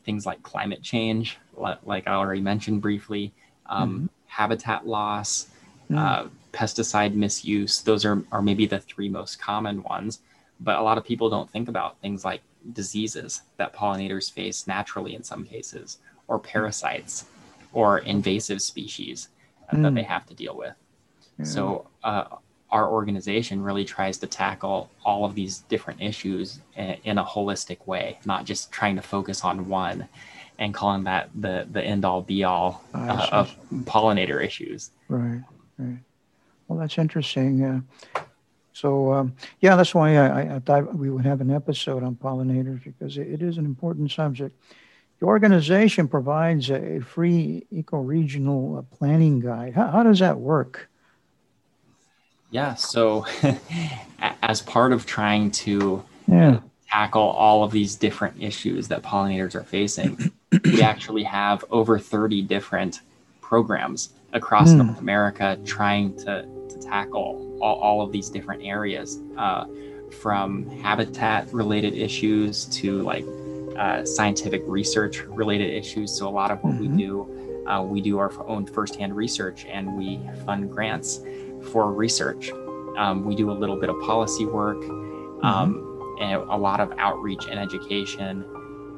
things 0.05 0.27
like 0.27 0.43
climate 0.43 0.83
change, 0.83 1.39
like 1.57 2.07
I 2.07 2.13
already 2.13 2.43
mentioned 2.43 2.83
briefly, 2.83 3.33
um, 3.67 4.11
habitat 4.27 4.87
loss, 4.87 5.49
Mm. 5.91 5.99
uh, 5.99 6.29
pesticide 6.55 7.13
misuse. 7.15 7.83
Those 7.83 8.07
are, 8.07 8.23
are 8.33 8.41
maybe 8.41 8.65
the 8.65 8.81
three 8.81 9.09
most 9.11 9.39
common 9.39 9.83
ones. 9.83 10.21
But 10.65 10.79
a 10.79 10.83
lot 10.83 10.97
of 10.99 11.05
people 11.05 11.29
don't 11.29 11.51
think 11.51 11.69
about 11.69 12.01
things 12.01 12.25
like 12.25 12.41
diseases 12.73 13.43
that 13.59 13.75
pollinators 13.75 14.33
face 14.33 14.67
naturally 14.67 15.15
in 15.15 15.23
some 15.23 15.45
cases, 15.45 15.99
or 16.29 16.39
parasites, 16.39 17.27
or 17.73 17.99
invasive 17.99 18.61
species 18.63 19.29
uh, 19.69 19.77
that 19.83 19.93
Mm. 19.93 19.97
they 19.97 20.03
have 20.03 20.25
to 20.27 20.35
deal 20.35 20.57
with. 20.57 20.75
Yeah. 21.39 21.45
So 21.45 21.87
uh, 22.03 22.25
our 22.71 22.89
organization 22.89 23.63
really 23.63 23.85
tries 23.85 24.17
to 24.19 24.27
tackle 24.27 24.91
all 25.05 25.25
of 25.25 25.35
these 25.35 25.59
different 25.69 26.01
issues 26.01 26.61
in, 26.77 26.97
in 27.05 27.19
a 27.19 27.25
holistic 27.25 27.87
way, 27.87 28.19
not 28.25 28.45
just 28.47 28.73
trying 28.73 28.97
to 28.97 29.03
focus 29.03 29.45
on 29.45 29.69
one 29.69 30.09
and 30.59 30.73
calling 30.73 31.03
that 31.05 31.29
the 31.35 31.67
the 31.73 31.83
end 31.83 32.05
all 32.05 32.23
be 32.23 32.45
all 32.45 32.85
uh, 32.95 33.27
of 33.33 33.55
pollinator 33.85 34.43
issues. 34.43 34.91
Right, 35.09 35.43
right. 35.79 35.99
Well, 36.69 36.79
that's 36.79 36.97
interesting. 36.97 37.85
So, 38.75 39.13
um, 39.13 39.35
yeah, 39.61 39.77
that's 39.77 39.95
why 39.95 40.17
I, 40.17 40.57
I- 40.57 40.59
thought 40.59 40.95
we 40.97 41.09
would 41.09 41.25
have 41.25 41.41
an 41.41 41.51
episode 41.51 42.03
on 42.03 42.17
pollinators 42.17 42.83
because 42.85 43.17
it, 43.17 43.41
is 43.41 43.57
an 43.57 43.65
important 43.65 44.11
subject. 44.11 44.61
The 45.21 45.27
organization 45.27 46.09
provides 46.09 46.71
a, 46.71 46.99
free 47.01 47.67
eco-regional 47.71 48.79
uh, 48.79 48.83
planning 48.97 49.39
guide. 49.41 49.75
How, 49.75 49.87
how 49.87 50.03
does 50.03 50.19
that 50.19 50.39
work? 50.39 50.91
Yeah. 52.51 52.75
So 52.75 53.27
as 54.43 54.61
part 54.61 54.93
of 54.93 55.07
trying 55.07 55.53
to 55.53 56.03
Yeah. 56.27 56.61
tackle 56.91 57.23
all 57.23 57.63
of 57.65 57.71
these 57.71 57.95
different 57.95 58.43
issues 58.43 58.89
that 58.89 59.03
pollinators 59.03 59.55
are 59.55 59.63
facing, 59.65 60.33
we 60.65 60.83
actually 60.83 61.23
have 61.25 61.65
over 61.71 61.99
30 61.99 62.43
different 62.43 63.01
programs 63.41 64.11
across 64.33 64.73
Hmm. 64.73 64.79
North 64.79 64.99
America 64.99 65.59
trying 65.65 66.17
to, 66.25 66.45
to 66.75 66.87
tackle 66.87 67.59
all, 67.61 67.77
all 67.77 68.01
of 68.03 68.13
these 68.13 68.29
different 68.29 68.63
areas 68.63 69.21
uh, 69.37 69.65
from 70.11 70.67
habitat 70.69 71.53
related 71.53 71.95
issues 71.95 72.67
to 72.67 73.03
like 73.03 73.25
uh, 73.79 74.05
scientific 74.05 74.63
research 74.67 75.23
related 75.25 75.71
issues. 75.73 76.17
So, 76.17 76.29
a 76.29 76.31
lot 76.31 76.51
of 76.51 76.63
what 76.63 76.75
Mhm. 76.75 76.81
we 76.81 76.89
do, 76.89 77.65
uh, 77.67 77.83
we 77.83 78.01
do 78.01 78.19
our 78.19 78.31
own 78.47 78.67
firsthand 78.67 79.17
research 79.17 79.67
and 79.67 79.97
we 79.97 80.21
fund 80.47 80.71
grants 80.71 81.21
for 81.73 81.93
research. 81.93 82.53
Um, 82.97 83.25
we 83.25 83.35
do 83.35 83.51
a 83.51 83.57
little 83.63 83.77
bit 83.77 83.91
of 83.91 83.97
policy 84.03 84.47
work 84.47 84.79
um, 85.43 86.17
and 86.21 86.41
a 86.49 86.57
lot 86.57 86.79
of 86.81 86.93
outreach 86.99 87.45
and 87.51 87.59
education. 87.59 88.45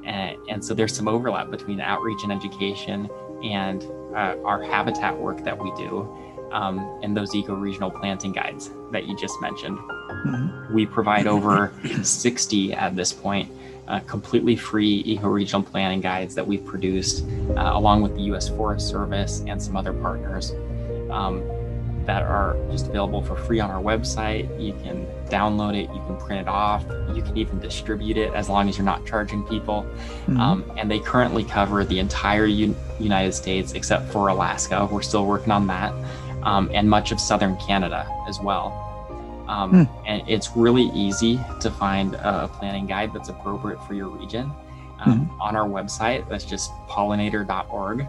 And, 0.05 0.37
and 0.51 0.65
so 0.65 0.75
there's 0.75 0.95
some 0.95 1.09
overlap 1.09 1.51
between 1.51 1.81
outreach 1.81 2.23
and 2.23 2.31
education 2.33 3.09
and 3.43 3.83
uh, 4.15 4.37
our 4.45 4.63
habitat 4.63 5.19
work 5.19 5.43
that 5.45 5.59
we 5.59 5.73
do, 5.77 6.07
um, 6.53 7.01
and 7.03 7.17
those 7.17 7.35
eco-regional 7.35 7.91
planting 7.91 8.33
guides 8.33 8.71
that 8.93 9.07
you 9.07 9.17
just 9.17 9.41
mentioned. 9.41 9.79
Mm-hmm. 9.79 10.75
We 10.75 10.87
provide 10.87 11.27
over 11.27 11.73
60 12.03 12.73
at 12.73 12.97
this 12.97 13.13
point, 13.13 13.51
uh, 13.89 14.01
completely 14.01 14.57
free 14.57 15.03
eco-regional 15.07 15.63
planting 15.63 16.01
guides 16.01 16.35
that 16.35 16.47
we've 16.47 16.65
produced, 16.65 17.25
uh, 17.57 17.71
along 17.75 18.03
with 18.03 18.15
the 18.15 18.23
U.S. 18.23 18.49
Forest 18.49 18.89
Service 18.89 19.43
and 19.47 19.63
some 19.63 19.77
other 19.77 19.93
partners. 19.93 20.53
Um, 21.11 21.43
that 22.07 22.23
are 22.23 22.57
just 22.71 22.87
available 22.87 23.21
for 23.21 23.37
free 23.37 23.61
on 23.61 23.71
our 23.71 23.83
website. 23.83 24.49
You 24.61 24.73
can 24.75 25.07
download 25.29 25.75
it, 25.75 25.93
you 25.93 26.03
can 26.07 26.17
print 26.17 26.41
it 26.41 26.49
off, 26.49 26.85
you 27.15 27.21
can 27.21 27.37
even 27.37 27.59
distribute 27.59 28.17
it 28.17 28.33
as 28.33 28.49
long 28.49 28.69
as 28.69 28.79
you're 28.79 28.85
not 28.85 29.05
charging 29.05 29.43
people. 29.45 29.83
Mm-hmm. 29.83 30.41
Um, 30.41 30.73
and 30.77 30.91
they 30.91 31.01
currently 31.01 31.45
cover 31.45 31.85
the 31.85 31.99
entire 31.99 32.47
U- 32.47 32.77
United 32.99 33.33
States 33.33 33.73
except 33.73 34.11
for 34.13 34.29
Alaska. 34.29 34.89
We're 34.91 35.03
still 35.03 35.27
working 35.27 35.53
on 35.53 35.67
that, 35.67 35.93
um, 36.47 36.71
and 36.73 36.89
much 36.89 37.13
of 37.13 37.21
southern 37.21 37.57
Canada 37.57 38.09
as 38.29 38.41
well. 38.41 38.83
Um, 39.49 39.73
mm. 39.73 40.03
And 40.07 40.29
it's 40.29 40.57
really 40.57 40.91
easy 40.95 41.39
to 41.61 41.71
find 41.71 42.15
a 42.15 42.49
planting 42.49 42.87
guide 42.87 43.13
that's 43.13 43.29
appropriate 43.29 43.85
for 43.87 43.95
your 43.95 44.09
region. 44.09 44.51
Mm-hmm. 45.01 45.41
On 45.41 45.55
our 45.55 45.69
website, 45.69 46.29
that's 46.29 46.45
just 46.45 46.71
pollinator.org 46.89 48.09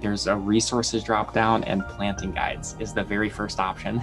there's 0.00 0.26
a 0.26 0.36
resources 0.36 1.02
drop 1.02 1.32
down 1.32 1.64
and 1.64 1.82
planting 1.88 2.32
guides 2.32 2.76
is 2.78 2.92
the 2.92 3.02
very 3.02 3.30
first 3.30 3.58
option. 3.58 4.02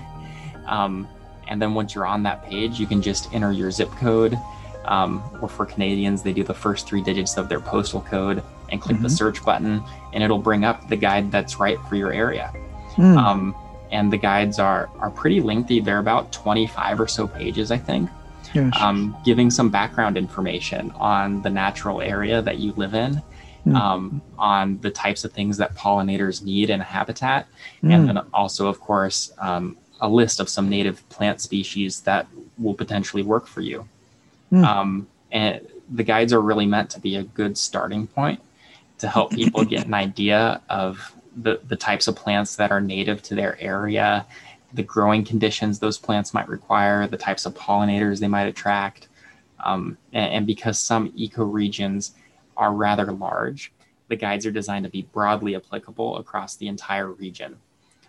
Um, 0.66 1.08
and 1.48 1.62
then 1.62 1.74
once 1.74 1.94
you're 1.94 2.06
on 2.06 2.24
that 2.24 2.44
page, 2.44 2.80
you 2.80 2.88
can 2.88 3.02
just 3.02 3.34
enter 3.34 3.52
your 3.52 3.72
zip 3.72 3.92
code. 3.92 4.38
Um, 4.86 5.24
or 5.42 5.48
for 5.48 5.66
Canadians, 5.66 6.24
they 6.24 6.34
do 6.34 6.44
the 6.44 6.54
first 6.54 6.88
three 6.88 7.04
digits 7.04 7.38
of 7.38 7.50
their 7.50 7.60
postal 7.60 8.02
code 8.02 8.42
and 8.70 8.82
click 8.82 8.96
mm-hmm. 8.96 9.04
the 9.04 9.10
search 9.10 9.44
button, 9.46 9.84
and 10.14 10.24
it'll 10.24 10.40
bring 10.40 10.64
up 10.64 10.88
the 10.88 10.96
guide 10.96 11.32
that's 11.32 11.60
right 11.60 11.80
for 11.88 11.96
your 11.96 12.12
area. 12.12 12.52
Mm. 12.96 13.18
Um, 13.18 13.56
and 13.92 14.12
the 14.12 14.18
guides 14.18 14.60
are 14.60 14.90
are 15.00 15.12
pretty 15.12 15.42
lengthy. 15.42 15.80
They're 15.80 16.00
about 16.00 16.32
25 16.32 17.00
or 17.00 17.08
so 17.08 17.28
pages, 17.28 17.72
I 17.72 17.78
think. 17.78 18.10
Yes. 18.54 18.74
Um, 18.80 19.16
giving 19.24 19.50
some 19.50 19.70
background 19.70 20.18
information 20.18 20.92
on 20.92 21.42
the 21.42 21.50
natural 21.50 22.02
area 22.02 22.42
that 22.42 22.60
you 22.60 22.74
live 22.74 22.94
in 22.94 23.22
mm. 23.66 23.76
um, 23.76 24.22
on 24.38 24.80
the 24.80 24.92
types 24.92 25.24
of 25.24 25.32
things 25.32 25.58
that 25.58 25.76
pollinators 25.76 26.44
need 26.44 26.70
in 26.70 26.82
a 26.82 26.84
habitat, 26.84 27.48
mm. 27.84 27.94
and 27.94 28.08
then 28.08 28.18
also, 28.34 28.68
of 28.68 28.80
course, 28.80 29.32
um, 29.40 29.78
a 30.00 30.10
list 30.10 30.40
of 30.40 30.50
some 30.50 30.70
native 30.70 31.08
plant 31.10 31.42
species 31.42 32.02
that 32.02 32.28
will 32.58 32.74
potentially 32.74 33.24
work 33.24 33.48
for 33.48 33.62
you. 33.62 33.88
Mm. 34.52 34.66
Um, 34.66 35.08
and 35.32 35.66
the 35.90 36.04
guides 36.04 36.34
are 36.34 36.42
really 36.42 36.66
meant 36.66 36.90
to 36.92 37.00
be 37.00 37.16
a 37.16 37.24
good 37.24 37.58
starting 37.58 38.08
point 38.08 38.42
to 38.98 39.08
help 39.08 39.32
people 39.32 39.64
get 39.64 39.86
an 39.86 39.94
idea 40.08 40.62
of 40.70 41.14
the, 41.36 41.60
the 41.68 41.76
types 41.76 42.08
of 42.08 42.16
plants 42.16 42.56
that 42.56 42.72
are 42.72 42.82
native 42.82 43.22
to 43.24 43.36
their 43.36 43.60
area, 43.62 44.26
the 44.74 44.84
growing 44.84 45.24
conditions 45.24 45.80
those 45.80 45.98
plants 45.98 46.34
might 46.34 46.48
require, 46.48 47.08
the 47.08 47.18
types 47.18 47.46
of 47.46 47.54
pollinators 47.54 48.20
they 48.20 48.28
might 48.28 48.48
attract. 48.48 49.08
Um, 49.64 49.98
and, 50.12 50.34
and, 50.34 50.48
because 50.48 50.80
some 50.80 51.12
ecoregions 51.12 52.12
are 52.58 52.74
rather 52.74 53.12
large, 53.12 53.72
the 54.08 54.16
guides 54.16 54.46
are 54.46 54.52
designed 54.52 54.86
to 54.86 54.90
be 54.90 55.04
broadly 55.04 55.56
applicable 55.56 56.18
across 56.18 56.56
the 56.56 56.68
entire 56.68 57.12
region. 57.12 57.58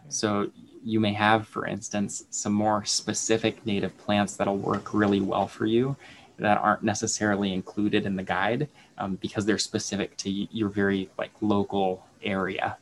So 0.09 0.51
you 0.83 0.99
may 0.99 1.13
have, 1.13 1.47
for 1.47 1.67
instance, 1.67 2.25
some 2.31 2.53
more 2.53 2.85
specific 2.85 3.65
native 3.67 3.97
plants 3.99 4.37
that'll 4.37 4.57
work 4.57 4.95
really 4.95 5.21
well 5.21 5.47
for 5.47 5.67
you 5.67 5.95
that 6.39 6.59
aren't 6.59 6.83
necessarily 6.83 7.53
included 7.53 8.05
in 8.07 8.17
the 8.17 8.23
guide 8.23 8.69
um, 8.99 9.17
because 9.17 9.47
they're 9.47 9.59
specific 9.59 10.17
to 10.19 10.31
your 10.31 10.69
very 10.69 11.09
like 11.19 11.31
local 11.41 12.05
area. 12.23 12.77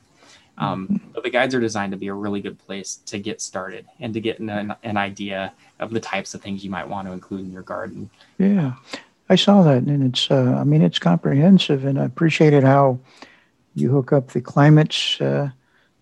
Um, 0.60 1.00
but 1.14 1.24
the 1.24 1.30
guides 1.30 1.54
are 1.54 1.60
designed 1.60 1.92
to 1.92 1.98
be 1.98 2.08
a 2.08 2.14
really 2.14 2.40
good 2.40 2.58
place 2.58 2.96
to 3.06 3.18
get 3.18 3.40
started 3.40 3.86
and 3.98 4.12
to 4.14 4.20
get 4.20 4.38
an, 4.38 4.74
an 4.82 4.96
idea 4.96 5.52
of 5.78 5.90
the 5.90 6.00
types 6.00 6.34
of 6.34 6.42
things 6.42 6.62
you 6.62 6.70
might 6.70 6.86
want 6.86 7.08
to 7.08 7.12
include 7.12 7.40
in 7.40 7.52
your 7.52 7.62
garden. 7.62 8.10
Yeah. 8.38 8.74
I 9.30 9.36
saw 9.36 9.62
that, 9.62 9.84
and 9.84 10.02
it's 10.02 10.28
uh, 10.28 10.56
I 10.58 10.64
mean 10.64 10.82
it's 10.82 10.98
comprehensive, 10.98 11.84
and 11.84 12.00
I 12.00 12.04
appreciated 12.04 12.64
how 12.64 12.98
you 13.76 13.88
hook 13.88 14.12
up 14.12 14.32
the 14.32 14.40
climates. 14.40 15.20
Uh, 15.20 15.50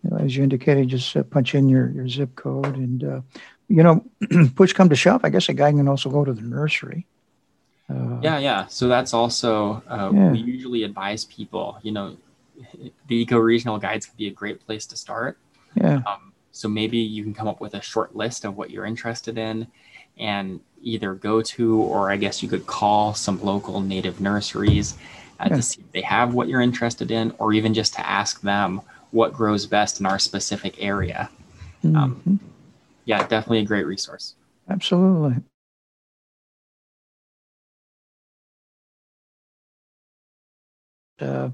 you 0.03 0.11
know, 0.11 0.17
as 0.17 0.35
you 0.35 0.43
indicated, 0.43 0.89
just 0.89 1.15
uh, 1.15 1.23
punch 1.25 1.55
in 1.55 1.69
your, 1.69 1.91
your 1.91 2.09
zip 2.09 2.35
code, 2.37 2.75
and 2.75 3.05
uh, 3.05 3.21
you 3.69 3.83
know, 3.83 4.03
push 4.57 4.73
come 4.73 4.89
to 4.89 4.97
shove. 4.97 5.21
I 5.25 5.29
guess 5.29 5.51
a 5.51 5.53
guy 5.53 5.71
can 5.73 5.89
also 5.89 6.09
go 6.09 6.25
to 6.25 6.33
the 6.33 6.41
nursery. 6.41 7.07
Uh, 7.91 8.19
yeah, 8.23 8.39
yeah. 8.39 8.67
So 8.67 8.89
that's 8.89 9.13
also 9.13 9.83
uh, 9.89 10.11
yeah. 10.13 10.33
we 10.33 10.39
usually 10.39 10.83
advise 10.85 11.27
people. 11.27 11.79
You 11.83 11.93
know, 11.93 12.17
the 13.07 13.17
eco 13.17 13.39
regional 13.39 13.79
guides 13.79 14.07
could 14.07 14.17
be 14.17 14.29
a 14.29 14.33
great 14.33 14.65
place 14.65 14.87
to 14.87 14.97
start. 14.97 15.39
Yeah. 15.75 16.03
Um, 16.07 16.33
so 16.53 16.69
maybe 16.69 16.99
you 16.99 17.23
can 17.23 17.35
come 17.35 17.47
up 17.47 17.61
with 17.61 17.75
a 17.75 17.83
short 17.83 18.17
list 18.17 18.45
of 18.45 18.57
what 18.57 18.71
you're 18.71 18.87
interested 18.87 19.39
in, 19.39 19.67
and 20.19 20.61
either 20.83 21.15
go 21.15 21.43
to 21.43 21.81
or 21.83 22.11
I 22.11 22.17
guess 22.17 22.43
you 22.43 22.49
could 22.49 22.67
call 22.67 23.15
some 23.15 23.43
local 23.43 23.81
native 23.81 24.21
nurseries 24.21 24.95
uh, 25.41 25.49
yeah. 25.51 25.57
to 25.57 25.63
see 25.63 25.81
if 25.81 25.93
they 25.93 26.03
have 26.03 26.35
what 26.35 26.49
you're 26.49 26.61
interested 26.61 27.11
in, 27.11 27.33
or 27.39 27.53
even 27.53 27.75
just 27.75 27.95
to 27.95 28.07
ask 28.07 28.41
them 28.41 28.81
what 29.11 29.33
grows 29.33 29.67
best 29.67 30.01
in 30.01 30.07
our 30.07 30.19
specific 30.19 30.83
area. 30.83 31.31
Um, 31.85 31.93
mm-hmm. 31.93 31.99
Um, 31.99 32.41
yeah, 33.05 33.27
definitely 33.27 33.61
a 33.61 33.65
great 33.65 33.87
resource. 33.87 34.35
Absolutely. 34.69 35.37
Uh, 41.21 41.51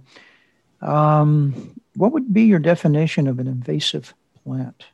um, 0.84 1.74
what 1.96 2.12
would 2.12 2.32
be 2.32 2.42
your 2.42 2.58
definition 2.58 3.26
of 3.26 3.38
an 3.38 3.46
invasive 3.46 4.14
plant? 4.44 4.84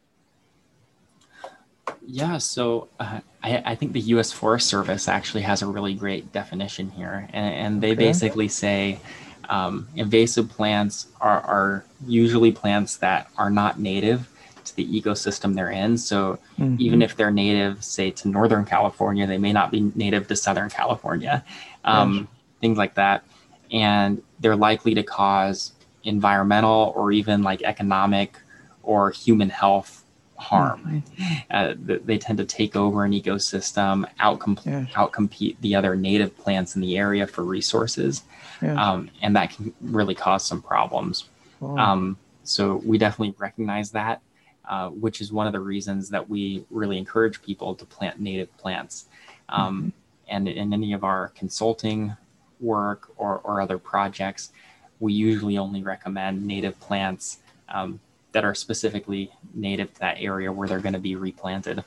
Yeah, 2.07 2.39
so 2.39 2.89
uh, 2.99 3.21
I, 3.43 3.63
I, 3.67 3.75
think 3.75 3.93
the 3.93 4.01
U.S. 4.01 4.33
Forest 4.33 4.69
Service 4.69 5.09
actually 5.09 5.43
has 5.43 5.63
a 5.63 5.67
really 5.67 5.95
great 5.95 6.33
definition 6.33 6.91
here, 6.91 7.29
and, 7.33 7.55
and 7.55 7.81
they 7.83 7.93
okay. 7.93 8.07
basically 8.07 8.49
say 8.49 9.01
um, 9.49 9.89
invasive 9.97 10.49
plants 10.49 11.09
are, 11.21 11.41
are, 11.41 11.85
usually 12.07 12.51
plants 12.51 12.97
that 12.97 13.29
are 13.37 13.51
not 13.51 13.79
native 13.79 14.29
to 14.65 14.75
the 14.75 15.03
ecosystem 15.03 15.55
they're 15.55 15.71
in. 15.71 15.99
So 15.99 16.39
mm-hmm. 16.59 16.77
even 16.79 17.03
if 17.03 17.15
they're 17.15 17.31
native, 17.31 17.85
say 17.85 18.11
to 18.11 18.29
Northern 18.29 18.65
California, 18.65 19.27
they 19.27 19.39
may 19.39 19.53
not 19.53 19.71
be 19.71 19.93
native 19.95 20.29
to 20.29 20.37
Southern 20.37 20.71
California, 20.71 21.45
um, 21.85 22.15
yes. 22.15 22.27
things 22.61 22.79
like 22.79 22.95
that, 22.95 23.25
and 23.71 24.23
they're 24.39 24.57
likely 24.57 24.95
to 24.95 25.03
cause 25.03 25.73
environmental 26.05 26.93
or 26.97 27.13
even 27.13 27.43
like 27.43 27.63
economic 27.63 28.37
or 28.83 29.11
human 29.11 29.51
health 29.51 30.05
harm. 30.37 31.03
Uh, 31.51 31.75
they 31.77 32.19
tend 32.19 32.39
to 32.39 32.45
take 32.45 32.75
over 32.75 33.05
an 33.05 33.13
ecosystem, 33.13 34.09
outcom- 34.19 34.65
yes. 34.65 34.91
outcompete 34.93 35.57
the 35.61 35.75
other 35.75 35.95
native 35.95 36.37
plants 36.39 36.75
in 36.75 36.81
the 36.81 36.97
area 36.97 37.27
for 37.27 37.45
resources, 37.45 38.23
yes. 38.63 38.77
um, 38.77 39.11
and 39.21 39.37
that 39.37 39.55
can 39.55 39.73
really 39.83 40.15
cause 40.15 40.45
some 40.45 40.63
problems. 40.63 41.29
Um, 41.63 42.17
so 42.43 42.77
we 42.77 42.97
definitely 42.97 43.35
recognize 43.39 43.91
that, 43.91 44.23
uh, 44.69 44.89
which 44.89 45.21
is 45.21 45.31
one 45.31 45.47
of 45.47 45.53
the 45.53 45.61
reasons 45.61 46.09
that 46.09 46.29
we 46.29 46.65
really 46.71 46.97
encourage 46.97 47.43
people 47.43 47.75
to 47.75 47.85
plant 47.85 48.19
native 48.19 48.57
plants. 48.57 49.07
Um, 49.51 49.79
mm-hmm. 49.79 49.89
And 50.29 50.49
in 50.49 50.73
any 50.73 50.93
of 50.93 51.05
our 51.05 51.29
consulting 51.29 52.17
work 52.61 53.11
or, 53.17 53.41
or 53.41 53.61
other 53.61 53.79
projects, 53.79 54.53
we 55.01 55.13
usually 55.13 55.59
only 55.59 55.83
recommend 55.83 56.47
native 56.47 56.79
plants 56.79 57.39
um, 57.69 57.99
that 58.33 58.45
are 58.45 58.55
specifically 58.55 59.31
native 59.55 59.93
to 59.95 60.01
that 60.01 60.17
area 60.21 60.53
where 60.53 60.69
they're 60.69 60.81
going 60.81 60.93
to 60.93 60.99
be 60.99 61.17
replanted 61.17 61.83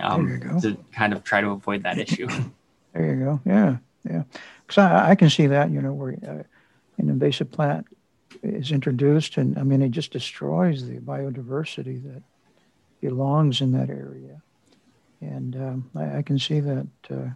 um, 0.00 0.60
to 0.60 0.76
kind 0.92 1.12
of 1.12 1.22
try 1.22 1.40
to 1.40 1.50
avoid 1.50 1.82
that 1.84 1.98
issue. 1.98 2.26
there 2.92 3.14
you 3.14 3.24
go. 3.24 3.40
Yeah, 3.44 3.76
yeah. 4.08 4.22
Because 4.66 4.78
I, 4.78 5.10
I, 5.10 5.14
can 5.14 5.30
see 5.30 5.46
that, 5.46 5.70
you 5.70 5.80
know, 5.80 5.92
where 5.92 6.16
uh, 6.26 6.42
an 6.98 7.08
invasive 7.08 7.50
plant 7.52 7.86
is 8.42 8.72
introduced, 8.72 9.36
and 9.36 9.58
I 9.58 9.62
mean, 9.62 9.82
it 9.82 9.90
just 9.90 10.12
destroys 10.12 10.86
the 10.86 10.98
biodiversity 10.98 12.02
that 12.04 12.22
belongs 13.00 13.60
in 13.60 13.72
that 13.72 13.90
area. 13.90 14.42
And 15.20 15.56
um, 15.56 15.90
I, 15.94 16.18
I, 16.18 16.22
can 16.22 16.38
see 16.38 16.60
that. 16.60 16.86
Uh, 17.10 17.28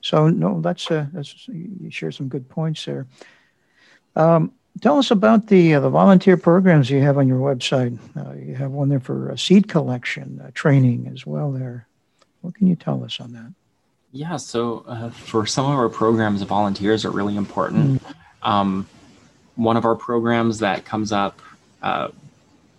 so 0.00 0.28
no, 0.28 0.60
that's 0.60 0.90
uh, 0.90 1.06
that's 1.12 1.48
you 1.48 1.90
share 1.90 2.12
some 2.12 2.28
good 2.28 2.48
points 2.48 2.84
there. 2.84 3.06
Um, 4.16 4.52
Tell 4.82 4.98
us 4.98 5.10
about 5.10 5.46
the 5.46 5.74
uh, 5.74 5.80
the 5.80 5.88
volunteer 5.88 6.36
programs 6.36 6.90
you 6.90 7.00
have 7.00 7.16
on 7.16 7.26
your 7.26 7.38
website. 7.38 7.98
Uh, 8.14 8.34
you 8.34 8.54
have 8.54 8.72
one 8.72 8.90
there 8.90 9.00
for 9.00 9.34
seed 9.36 9.68
collection 9.68 10.40
uh, 10.44 10.50
training 10.52 11.10
as 11.12 11.24
well. 11.24 11.50
There, 11.50 11.86
what 12.42 12.54
can 12.54 12.66
you 12.66 12.76
tell 12.76 13.02
us 13.02 13.18
on 13.18 13.32
that? 13.32 13.52
Yeah, 14.12 14.36
so 14.36 14.84
uh, 14.86 15.10
for 15.10 15.46
some 15.46 15.64
of 15.64 15.78
our 15.78 15.88
programs, 15.88 16.42
volunteers 16.42 17.04
are 17.04 17.10
really 17.10 17.36
important. 17.36 18.02
Mm. 18.02 18.14
Um, 18.42 18.88
one 19.56 19.78
of 19.78 19.86
our 19.86 19.94
programs 19.94 20.58
that 20.58 20.84
comes 20.84 21.10
up, 21.10 21.40
uh, 21.82 22.08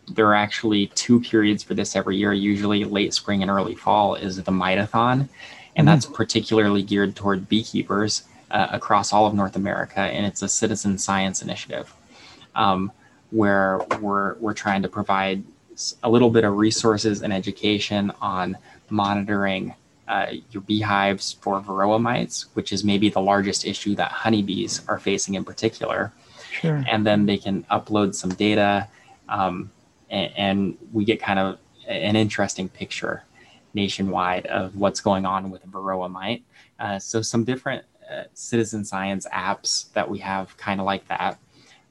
there 0.08 0.28
are 0.28 0.36
actually 0.36 0.88
two 0.88 1.19
periods 1.19 1.63
for 1.63 1.73
this 1.73 1.95
every 1.95 2.17
year. 2.17 2.32
Usually, 2.32 2.86
late 2.86 3.13
spring 3.15 3.41
and 3.41 3.50
early 3.50 3.76
fall 3.76 4.13
is 4.13 4.41
the 4.41 4.52
Mite-A-Thon, 4.52 5.30
and 5.76 5.88
mm. 5.88 5.91
that's 5.91 6.06
particularly 6.06 6.84
geared 6.84 7.15
toward 7.15 7.50
beekeepers 7.50 8.23
uh, 8.51 8.67
across 8.71 9.13
all 9.13 9.25
of 9.25 9.33
North 9.33 9.55
America, 9.55 9.99
and 9.99 10.25
it's 10.25 10.41
a 10.41 10.49
citizen 10.49 10.97
science 10.97 11.41
initiative. 11.41 11.93
Um, 12.55 12.91
where 13.31 13.79
we're 13.99 14.36
we're 14.36 14.53
trying 14.53 14.81
to 14.81 14.88
provide 14.88 15.43
a 16.03 16.10
little 16.10 16.29
bit 16.29 16.43
of 16.43 16.57
resources 16.57 17.21
and 17.21 17.31
education 17.31 18.12
on 18.21 18.57
monitoring 18.89 19.75
uh, 20.07 20.27
your 20.51 20.62
beehives 20.62 21.33
for 21.41 21.60
varroa 21.62 22.01
mites, 22.01 22.45
which 22.53 22.71
is 22.71 22.83
maybe 22.83 23.10
the 23.10 23.19
largest 23.19 23.65
issue 23.65 23.93
that 23.95 24.12
honeybees 24.12 24.81
are 24.88 24.99
facing 24.99 25.36
in 25.36 25.43
particular. 25.43 26.12
Sure. 26.51 26.83
And 26.88 27.05
then 27.05 27.25
they 27.25 27.38
can 27.38 27.63
upload 27.63 28.15
some 28.15 28.31
data, 28.31 28.88
um, 29.29 29.69
and, 30.10 30.31
and, 30.38 30.77
we 30.93 31.03
get 31.03 31.21
kind 31.21 31.38
of 31.38 31.60
an 31.88 32.15
interesting 32.15 32.69
picture 32.69 33.23
nationwide 33.73 34.47
of 34.47 34.75
what's 34.75 35.01
going 35.01 35.25
on 35.25 35.51
with 35.51 35.69
varroa 35.69 36.10
mite. 36.10 36.43
Uh, 36.79 36.97
so 36.97 37.21
some 37.21 37.43
different 37.43 37.83
uh, 38.11 38.23
citizen 38.33 38.85
science 38.85 39.27
apps 39.33 39.91
that 39.93 40.09
we 40.09 40.19
have, 40.19 40.55
kind 40.57 40.79
of 40.79 40.85
like 40.85 41.07
that. 41.07 41.39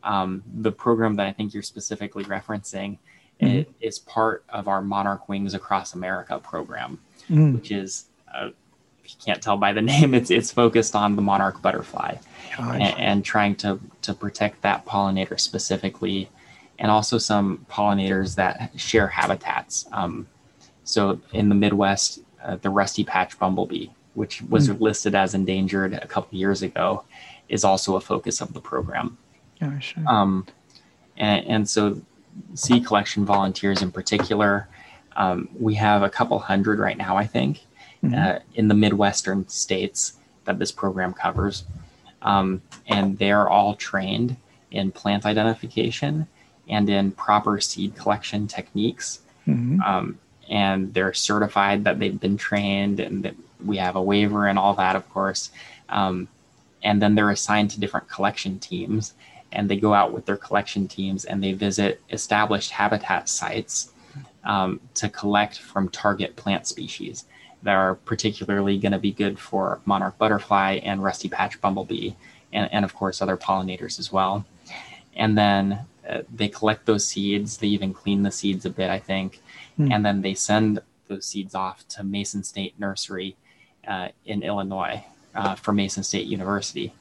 Um, 0.03 0.43
the 0.61 0.73
program 0.73 1.17
that 1.17 1.27
I 1.27 1.33
think 1.33 1.53
you're 1.53 1.63
specifically 1.63 2.25
referencing 2.25 2.99
mm-hmm. 3.41 3.71
is 3.81 3.99
part 3.99 4.45
of 4.49 4.69
our 4.69 4.81
Monarch 4.81 5.29
Wings 5.29 5.55
Across 5.55 5.95
America 5.95 6.39
program 6.39 7.01
mm. 7.31 7.55
which 7.55 7.71
is 7.71 8.07
uh, 8.35 8.51
if 9.05 9.11
you 9.11 9.17
can't 9.25 9.43
tell 9.43 9.57
by 9.57 9.73
the 9.73 9.83
name, 9.93 10.15
it's 10.15 10.31
it's 10.31 10.51
focused 10.51 10.95
on 10.95 11.17
the 11.17 11.23
monarch 11.23 11.61
butterfly 11.63 12.17
and, 12.59 12.83
and, 12.83 13.25
trying 13.25 13.55
to 13.57 13.81
to 14.03 14.15
protect 14.15 14.63
that 14.63 14.85
pollinator 14.87 15.39
specifically, 15.39 16.29
and 16.79 16.91
also 16.91 17.19
some 17.19 17.67
pollinators 17.71 18.35
that 18.37 18.73
share 18.77 19.09
habitats. 19.09 19.87
Um, 19.93 20.27
so 20.85 21.21
in 21.33 21.49
the 21.49 21.55
Midwest, 21.55 22.21
uh, 22.43 22.57
the 22.57 22.71
rusty 22.71 23.05
patch 23.05 23.39
bumblebee, 23.39 23.89
which 24.17 24.43
was 24.43 24.69
mm. 24.69 24.81
listed 24.81 25.15
as 25.15 25.35
endangered 25.35 25.95
a 25.95 26.07
couple 26.07 26.37
years 26.37 26.63
ago, 26.63 27.05
is 27.49 27.63
also 27.63 27.97
a 27.97 28.01
focus 28.01 28.41
of 28.41 28.53
the 28.53 28.61
program. 28.61 29.17
Um, 30.07 30.47
and, 31.17 31.47
and 31.47 31.69
so 31.69 32.01
seed 32.55 32.85
collection 32.85 33.25
volunteers 33.25 33.81
in 33.83 33.93
particular 33.93 34.69
um, 35.17 35.49
we 35.59 35.75
have 35.75 36.03
a 36.03 36.11
couple 36.11 36.39
hundred 36.39 36.79
right 36.79 36.97
now, 36.97 37.17
I 37.17 37.27
think, 37.27 37.61
mm-hmm. 38.05 38.15
uh, 38.15 38.39
in 38.55 38.69
the 38.69 38.75
Midwestern 38.75 39.49
states 39.49 40.19
that 40.45 40.59
this 40.59 40.71
program 40.71 41.13
covers. 41.13 41.65
Um, 42.23 42.63
and 42.87 43.19
they're 43.19 43.49
all 43.49 43.75
trained 43.75 44.37
in 44.71 44.93
plant 44.93 45.25
identification 45.25 46.27
and 46.69 46.89
in 46.91 47.13
proper 47.13 47.61
seed 47.61 47.97
collection 47.97 48.47
techniques. 48.47 49.21
Mm-hmm. 49.47 49.81
Um, 49.81 50.19
and 50.49 50.93
they're 50.93 51.15
certified 51.15 51.85
that 51.85 51.99
they've 51.99 52.21
been 52.21 52.37
trained 52.37 53.01
and 53.01 53.25
that 53.25 53.35
we 53.65 53.77
have 53.79 53.97
a 53.97 54.03
waiver 54.03 54.47
and 54.47 54.59
all 54.59 54.75
that, 54.75 54.97
of 54.97 55.09
course. 55.11 55.51
Um, 55.89 56.29
and 56.83 57.01
then 57.01 57.15
they're 57.15 57.31
assigned 57.31 57.71
to 57.73 57.81
different 57.81 58.09
collection 58.09 58.59
teams 58.59 59.15
and 59.53 59.69
they 59.69 59.77
go 59.77 59.95
out 59.95 60.13
with 60.13 60.27
their 60.27 60.37
collection 60.37 60.89
teams 60.89 61.25
and 61.25 61.43
they 61.43 61.53
visit 61.53 62.01
established 62.11 62.71
habitat 62.71 63.29
sites 63.29 63.93
um, 64.45 64.81
to 64.95 65.09
collect 65.09 65.59
from 65.59 65.89
target 65.89 66.37
plant 66.37 66.67
species 66.67 67.25
that 67.63 67.75
are 67.75 67.95
particularly 67.95 68.79
going 68.79 68.93
to 68.93 68.99
be 68.99 69.13
good 69.13 69.39
for 69.39 69.81
monarch 69.87 70.17
butterfly 70.19 70.79
and 70.83 71.03
rusty 71.03 71.29
patch 71.29 71.61
bumblebee, 71.61 72.13
and, 72.53 72.73
and 72.73 72.85
of 72.85 72.95
course 72.95 73.21
other 73.21 73.37
pollinators 73.37 73.99
as 73.99 74.13
well. 74.13 74.45
And 75.17 75.37
then 75.37 75.81
uh, 76.09 76.23
they 76.33 76.49
collect 76.49 76.87
those 76.87 77.05
seeds. 77.05 77.57
They 77.57 77.67
even 77.69 77.93
clean 77.93 78.23
the 78.23 78.31
seeds 78.31 78.65
a 78.67 78.71
bit, 78.71 78.91
I 78.91 78.99
think, 78.99 79.41
mm. 79.79 79.93
and 79.93 80.05
then 80.05 80.23
they 80.23 80.35
send 80.35 80.81
those 81.09 81.27
seeds 81.27 81.55
off 81.55 81.87
to 81.89 82.05
Mason 82.05 82.45
State 82.45 82.79
Nursery 82.79 83.37
uh, 83.87 84.09
in 84.25 84.43
Illinois 84.43 85.05
uh, 85.35 85.55
for 85.55 85.73
Mason 85.73 86.03
State 86.03 86.27
University. 86.27 86.93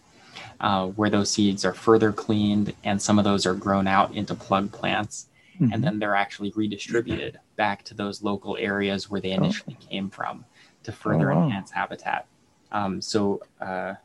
Uh, 0.60 0.88
where 0.88 1.10
those 1.10 1.30
seeds 1.30 1.66
are 1.66 1.74
further 1.74 2.14
cleaned 2.14 2.74
and 2.84 3.02
some 3.02 3.20
of 3.20 3.26
those 3.26 3.46
are 3.46 3.54
grown 3.54 3.88
out 3.88 4.14
into 4.14 4.34
plug 4.34 4.72
plants 4.72 5.28
mm-hmm. 5.60 5.72
and 5.74 5.84
then 5.84 6.00
they're 6.00 6.16
actually 6.16 6.52
redistributed 6.56 7.40
back 7.56 7.84
to 7.84 7.94
those 7.94 8.22
local 8.24 8.58
areas 8.58 9.10
where 9.10 9.22
they 9.22 9.32
oh. 9.32 9.36
initially 9.36 9.78
oh. 9.80 9.86
came 9.90 10.10
from 10.10 10.46
to 10.84 10.92
further 10.92 11.32
oh, 11.32 11.38
wow. 11.38 11.44
enhance 11.46 11.72
habitat. 11.72 12.28
Um, 12.72 13.02
so, 13.02 13.42
uh, 13.62 13.96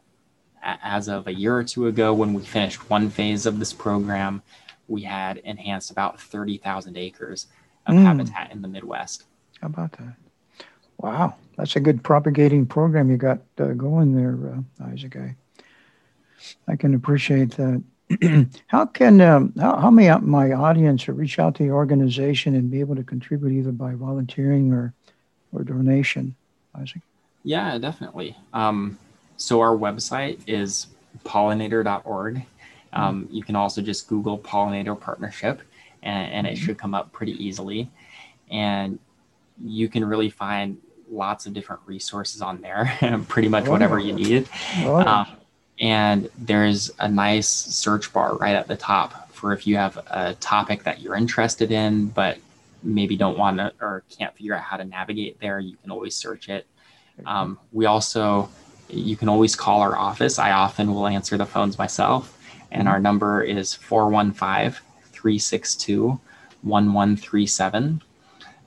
as 0.63 1.09
of 1.09 1.27
a 1.27 1.33
year 1.33 1.57
or 1.57 1.65
two 1.65 1.87
ago, 1.87 2.13
when 2.13 2.35
we 2.35 2.43
finished 2.43 2.91
one 2.91 3.09
phase 3.09 3.47
of 3.47 3.59
this 3.59 3.73
program, 3.73 4.43
we 4.89 5.03
had 5.03 5.39
enhanced 5.39 5.91
about 5.91 6.21
30,000 6.21 6.99
acres 6.99 7.47
of 7.87 7.95
mm. 7.95 8.03
habitat 8.03 8.53
in 8.53 8.61
the 8.61 8.69
Midwest. 8.69 9.25
How 9.61 9.69
about 9.69 9.93
that? 9.93 10.15
Wow, 10.99 11.37
that's 11.61 11.77
a 11.77 11.81
good 11.81 12.03
propagating 12.03 12.65
program 12.65 13.11
you 13.11 13.19
got 13.19 13.39
uh, 13.59 13.67
going 13.67 14.15
there, 14.15 14.55
uh, 14.55 14.91
Isaac. 14.91 15.15
I, 15.15 15.37
I 16.67 16.77
can 16.77 16.95
appreciate 16.95 17.51
that. 17.57 17.83
how 18.69 18.87
can 18.87 19.21
um, 19.21 19.53
how, 19.61 19.77
how 19.77 19.91
may 19.91 20.11
my 20.21 20.53
audience 20.53 21.07
reach 21.07 21.39
out 21.39 21.55
to 21.57 21.63
the 21.63 21.71
organization 21.71 22.55
and 22.55 22.71
be 22.71 22.81
able 22.81 22.97
to 22.97 23.05
contribute 23.05 23.53
either 23.53 23.73
by 23.73 23.95
volunteering 23.95 24.73
or 24.73 24.95
or 25.53 25.63
donation, 25.63 26.35
Isaac? 26.75 27.03
Yeah, 27.45 27.77
definitely. 27.77 28.37
Um, 28.55 28.99
so 29.37 29.61
our 29.61 29.77
website 29.77 30.41
is 30.47 30.87
pollinator.org. 31.25 32.43
Um, 32.95 33.29
you 33.31 33.43
can 33.43 33.55
also 33.55 33.83
just 33.83 34.09
Google 34.09 34.39
pollinator 34.39 34.99
partnership, 34.99 35.61
and, 36.03 36.33
and 36.33 36.47
it 36.47 36.57
should 36.57 36.79
come 36.79 36.95
up 36.95 37.13
pretty 37.13 37.33
easily. 37.33 37.91
And 38.51 38.99
you 39.63 39.89
can 39.89 40.05
really 40.07 40.31
find 40.31 40.79
lots 41.11 41.47
of 41.47 41.53
different 41.53 41.83
resources 41.87 42.41
on 42.41 42.61
there, 42.61 42.97
pretty 43.29 43.49
much 43.49 43.67
oh, 43.67 43.71
whatever 43.71 43.99
you 43.99 44.13
need. 44.13 44.49
Oh. 44.79 44.97
Um, 44.97 45.27
and 45.81 46.29
there's 46.39 46.91
a 46.99 47.09
nice 47.09 47.49
search 47.49 48.13
bar 48.13 48.37
right 48.37 48.55
at 48.55 48.69
the 48.69 48.77
top 48.77 49.31
for 49.33 49.55
if 49.55 49.67
you 49.67 49.77
have 49.77 49.97
a 50.11 50.35
topic 50.35 50.85
that 50.85 51.01
you're 51.01 51.17
interested 51.17 51.73
in, 51.73 52.09
but 52.09 52.39
maybe 52.83 53.17
don't 53.17 53.39
want 53.39 53.57
to 53.57 53.73
or 53.81 54.05
can't 54.11 54.35
figure 54.37 54.55
out 54.55 54.63
how 54.63 54.77
to 54.77 54.85
navigate 54.85 55.41
there, 55.41 55.59
you 55.59 55.77
can 55.77 55.91
always 55.91 56.15
search 56.15 56.49
it. 56.49 56.67
Um, 57.27 57.59
we 57.73 57.87
also, 57.87 58.51
you 58.89 59.17
can 59.17 59.29
always 59.29 59.57
call 59.57 59.81
our 59.81 59.97
office. 59.97 60.39
I 60.39 60.53
often 60.53 60.93
will 60.93 61.07
answer 61.07 61.37
the 61.39 61.47
phones 61.47 61.79
myself, 61.79 62.39
and 62.71 62.89
our 62.89 63.01
number 63.01 63.43
is 63.43 63.75
415 63.75 64.79
362 65.13 66.21
1137. 66.63 68.03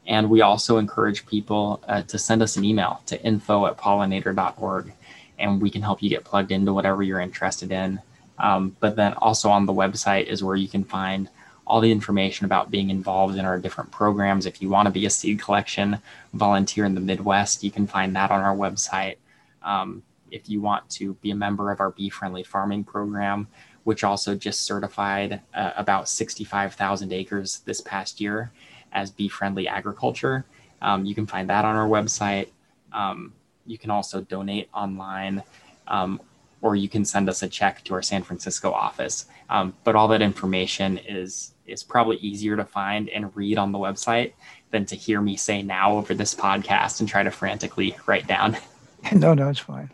And 0.05 0.29
we 0.29 0.41
also 0.41 0.77
encourage 0.77 1.25
people 1.25 1.81
uh, 1.87 2.01
to 2.03 2.19
send 2.19 2.41
us 2.41 2.57
an 2.57 2.65
email 2.65 3.01
to 3.05 3.21
info 3.23 3.65
at 3.67 3.77
pollinator.org 3.77 4.93
and 5.39 5.61
we 5.61 5.69
can 5.69 5.81
help 5.81 6.01
you 6.03 6.09
get 6.09 6.23
plugged 6.23 6.51
into 6.51 6.73
whatever 6.73 7.03
you're 7.03 7.19
interested 7.19 7.71
in. 7.71 7.99
Um, 8.39 8.75
but 8.79 8.95
then 8.95 9.13
also 9.13 9.49
on 9.49 9.65
the 9.65 9.73
website 9.73 10.25
is 10.25 10.43
where 10.43 10.55
you 10.55 10.67
can 10.67 10.83
find 10.83 11.29
all 11.65 11.79
the 11.79 11.91
information 11.91 12.45
about 12.45 12.71
being 12.71 12.89
involved 12.89 13.37
in 13.37 13.45
our 13.45 13.57
different 13.57 13.91
programs. 13.91 14.45
If 14.45 14.61
you 14.61 14.69
want 14.69 14.87
to 14.87 14.91
be 14.91 15.05
a 15.05 15.09
seed 15.09 15.39
collection 15.39 15.99
volunteer 16.33 16.85
in 16.85 16.93
the 16.93 17.01
Midwest, 17.01 17.63
you 17.63 17.71
can 17.71 17.87
find 17.87 18.15
that 18.15 18.31
on 18.31 18.41
our 18.41 18.55
website. 18.55 19.15
Um, 19.61 20.03
if 20.29 20.49
you 20.49 20.61
want 20.61 20.89
to 20.91 21.13
be 21.15 21.31
a 21.31 21.35
member 21.35 21.71
of 21.71 21.79
our 21.79 21.91
bee 21.91 22.09
friendly 22.09 22.43
farming 22.43 22.83
program, 22.83 23.47
which 23.83 24.03
also 24.03 24.35
just 24.35 24.61
certified 24.61 25.41
uh, 25.53 25.71
about 25.77 26.09
65,000 26.09 27.13
acres 27.13 27.59
this 27.65 27.81
past 27.81 28.19
year 28.19 28.51
as 28.93 29.11
bee 29.11 29.27
friendly 29.27 29.67
agriculture, 29.67 30.45
um, 30.81 31.05
you 31.05 31.15
can 31.15 31.25
find 31.25 31.49
that 31.49 31.65
on 31.65 31.75
our 31.75 31.87
website. 31.87 32.49
Um, 32.91 33.33
you 33.65 33.77
can 33.77 33.89
also 33.89 34.21
donate 34.21 34.69
online, 34.73 35.43
um, 35.87 36.21
or 36.61 36.75
you 36.75 36.89
can 36.89 37.05
send 37.05 37.29
us 37.29 37.43
a 37.43 37.47
check 37.47 37.83
to 37.85 37.93
our 37.93 38.01
San 38.01 38.23
Francisco 38.23 38.71
office. 38.71 39.25
Um, 39.49 39.73
but 39.83 39.95
all 39.95 40.07
that 40.09 40.21
information 40.21 40.97
is 40.97 41.53
is 41.65 41.81
probably 41.81 42.17
easier 42.17 42.57
to 42.57 42.65
find 42.65 43.09
and 43.09 43.33
read 43.35 43.57
on 43.57 43.71
the 43.71 43.77
website 43.77 44.33
than 44.71 44.85
to 44.85 44.95
hear 44.95 45.21
me 45.21 45.37
say 45.37 45.61
now 45.61 45.95
over 45.95 46.13
this 46.13 46.35
podcast 46.35 46.99
and 46.99 47.07
try 47.07 47.23
to 47.23 47.31
frantically 47.31 47.95
write 48.05 48.27
down. 48.27 48.57
No, 49.11 49.33
no, 49.33 49.49
it's 49.49 49.59
fine. 49.59 49.89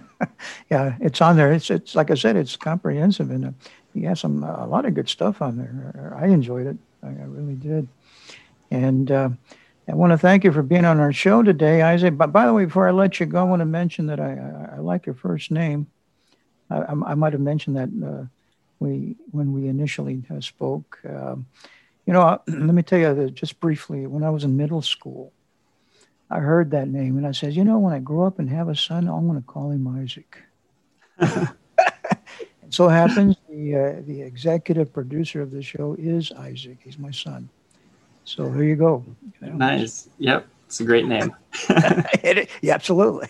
yeah, 0.70 0.96
it's 1.00 1.20
on 1.20 1.36
there. 1.36 1.52
It's 1.52 1.70
it's 1.70 1.94
like 1.94 2.10
I 2.10 2.14
said, 2.14 2.34
it's 2.34 2.56
comprehensive, 2.56 3.30
and 3.30 3.44
uh, 3.44 3.50
you 3.94 4.08
have 4.08 4.18
some 4.18 4.42
a 4.42 4.66
lot 4.66 4.84
of 4.84 4.94
good 4.94 5.08
stuff 5.08 5.40
on 5.40 5.56
there. 5.56 6.16
I 6.18 6.26
enjoyed 6.26 6.66
it. 6.66 6.76
I, 7.04 7.08
I 7.08 7.24
really 7.26 7.54
did, 7.54 7.86
and. 8.72 9.10
Uh, 9.10 9.30
I 9.88 9.94
want 9.94 10.12
to 10.12 10.18
thank 10.18 10.44
you 10.44 10.52
for 10.52 10.62
being 10.62 10.84
on 10.84 11.00
our 11.00 11.12
show 11.12 11.42
today, 11.42 11.82
Isaac. 11.82 12.16
But 12.16 12.32
by 12.32 12.46
the 12.46 12.54
way, 12.54 12.66
before 12.66 12.86
I 12.86 12.92
let 12.92 13.18
you 13.18 13.26
go, 13.26 13.40
I 13.40 13.42
want 13.42 13.60
to 13.60 13.66
mention 13.66 14.06
that 14.06 14.20
I, 14.20 14.32
I, 14.32 14.76
I 14.76 14.78
like 14.78 15.06
your 15.06 15.16
first 15.16 15.50
name. 15.50 15.88
I, 16.70 16.84
I, 16.84 17.14
might 17.14 17.32
have 17.32 17.42
mentioned 17.42 17.76
that 17.76 17.90
uh, 18.06 18.26
we 18.78 19.16
when 19.32 19.52
we 19.52 19.68
initially 19.68 20.22
uh, 20.30 20.40
spoke. 20.40 21.00
Um, 21.04 21.46
you 22.06 22.12
know, 22.12 22.40
let 22.46 22.74
me 22.74 22.82
tell 22.82 22.98
you 22.98 23.06
uh, 23.06 23.26
just 23.28 23.60
briefly. 23.60 24.06
When 24.06 24.22
I 24.22 24.30
was 24.30 24.44
in 24.44 24.56
middle 24.56 24.82
school, 24.82 25.32
I 26.30 26.38
heard 26.38 26.70
that 26.70 26.88
name, 26.88 27.16
and 27.18 27.26
I 27.26 27.32
said, 27.32 27.54
you 27.54 27.64
know, 27.64 27.78
when 27.78 27.92
I 27.92 27.98
grow 27.98 28.26
up 28.26 28.38
and 28.38 28.48
have 28.50 28.68
a 28.68 28.76
son, 28.76 29.08
I'm 29.08 29.26
going 29.26 29.40
to 29.40 29.46
call 29.46 29.70
him 29.70 29.86
Isaac. 29.88 30.38
and 31.18 31.48
so 32.70 32.88
happens 32.88 33.36
the 33.50 33.76
uh, 33.76 34.02
the 34.06 34.22
executive 34.22 34.92
producer 34.92 35.42
of 35.42 35.50
the 35.50 35.62
show 35.62 35.96
is 35.98 36.32
Isaac. 36.32 36.78
He's 36.82 36.98
my 36.98 37.10
son. 37.10 37.48
So 38.24 38.50
here 38.50 38.64
you 38.64 38.76
go. 38.76 39.04
You 39.40 39.48
know? 39.48 39.54
Nice. 39.54 40.08
Yep. 40.18 40.46
It's 40.66 40.80
a 40.80 40.84
great 40.84 41.06
name. 41.06 41.34
yeah, 41.70 42.44
absolutely. 42.74 43.28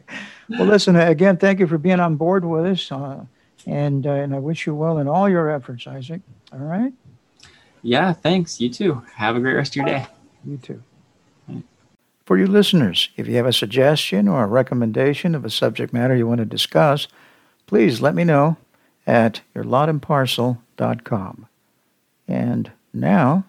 well, 0.50 0.66
listen, 0.66 0.96
again, 0.96 1.36
thank 1.38 1.58
you 1.58 1.66
for 1.66 1.78
being 1.78 2.00
on 2.00 2.16
board 2.16 2.44
with 2.44 2.66
us. 2.66 2.92
Uh, 2.92 3.24
and, 3.66 4.06
uh, 4.06 4.10
and 4.10 4.34
I 4.34 4.38
wish 4.38 4.66
you 4.66 4.74
well 4.74 4.98
in 4.98 5.08
all 5.08 5.28
your 5.28 5.50
efforts, 5.50 5.86
Isaac. 5.86 6.20
All 6.52 6.58
right. 6.58 6.92
Yeah, 7.82 8.12
thanks. 8.12 8.60
You 8.60 8.68
too. 8.68 9.02
Have 9.14 9.36
a 9.36 9.40
great 9.40 9.54
rest 9.54 9.72
of 9.72 9.76
your 9.76 9.86
day. 9.86 10.06
You 10.44 10.58
too. 10.58 10.82
For 12.24 12.38
you 12.38 12.46
listeners, 12.46 13.08
if 13.16 13.26
you 13.26 13.34
have 13.36 13.46
a 13.46 13.52
suggestion 13.52 14.28
or 14.28 14.44
a 14.44 14.46
recommendation 14.46 15.34
of 15.34 15.44
a 15.44 15.50
subject 15.50 15.92
matter 15.92 16.14
you 16.14 16.26
want 16.26 16.38
to 16.38 16.44
discuss, 16.44 17.08
please 17.66 18.00
let 18.00 18.14
me 18.14 18.22
know 18.22 18.56
at 19.06 19.40
yourlotandparcel.com. 19.56 21.46
And 22.28 22.70
now, 22.94 23.44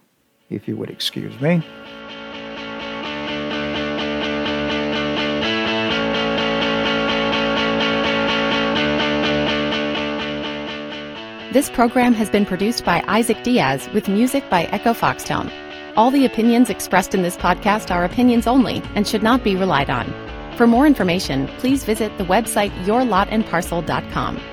if 0.56 0.68
you 0.68 0.76
would 0.78 0.90
excuse 0.90 1.40
me, 1.42 1.64
This 11.54 11.70
program 11.70 12.14
has 12.16 12.32
been 12.32 12.48
produced 12.48 12.84
by 12.84 13.04
Isaac 13.08 13.44
Diaz 13.44 13.88
with 13.94 14.08
music 14.08 14.50
by 14.50 14.64
Echo 14.72 14.92
Foxtone. 14.92 15.52
All 15.96 16.10
the 16.10 16.26
opinions 16.26 16.72
expressed 16.72 17.14
in 17.14 17.22
this 17.22 17.38
podcast 17.38 17.92
are 17.92 18.04
opinions 18.04 18.48
only 18.48 18.82
and 18.96 19.08
should 19.08 19.22
not 19.22 19.44
be 19.44 19.56
relied 19.56 19.92
on. 19.92 20.08
For 20.58 20.66
more 20.66 20.88
information, 20.88 21.48
please 21.60 21.84
visit 21.84 22.18
the 22.18 22.24
website 22.24 22.72
yourlotandparcel.com. 22.86 24.53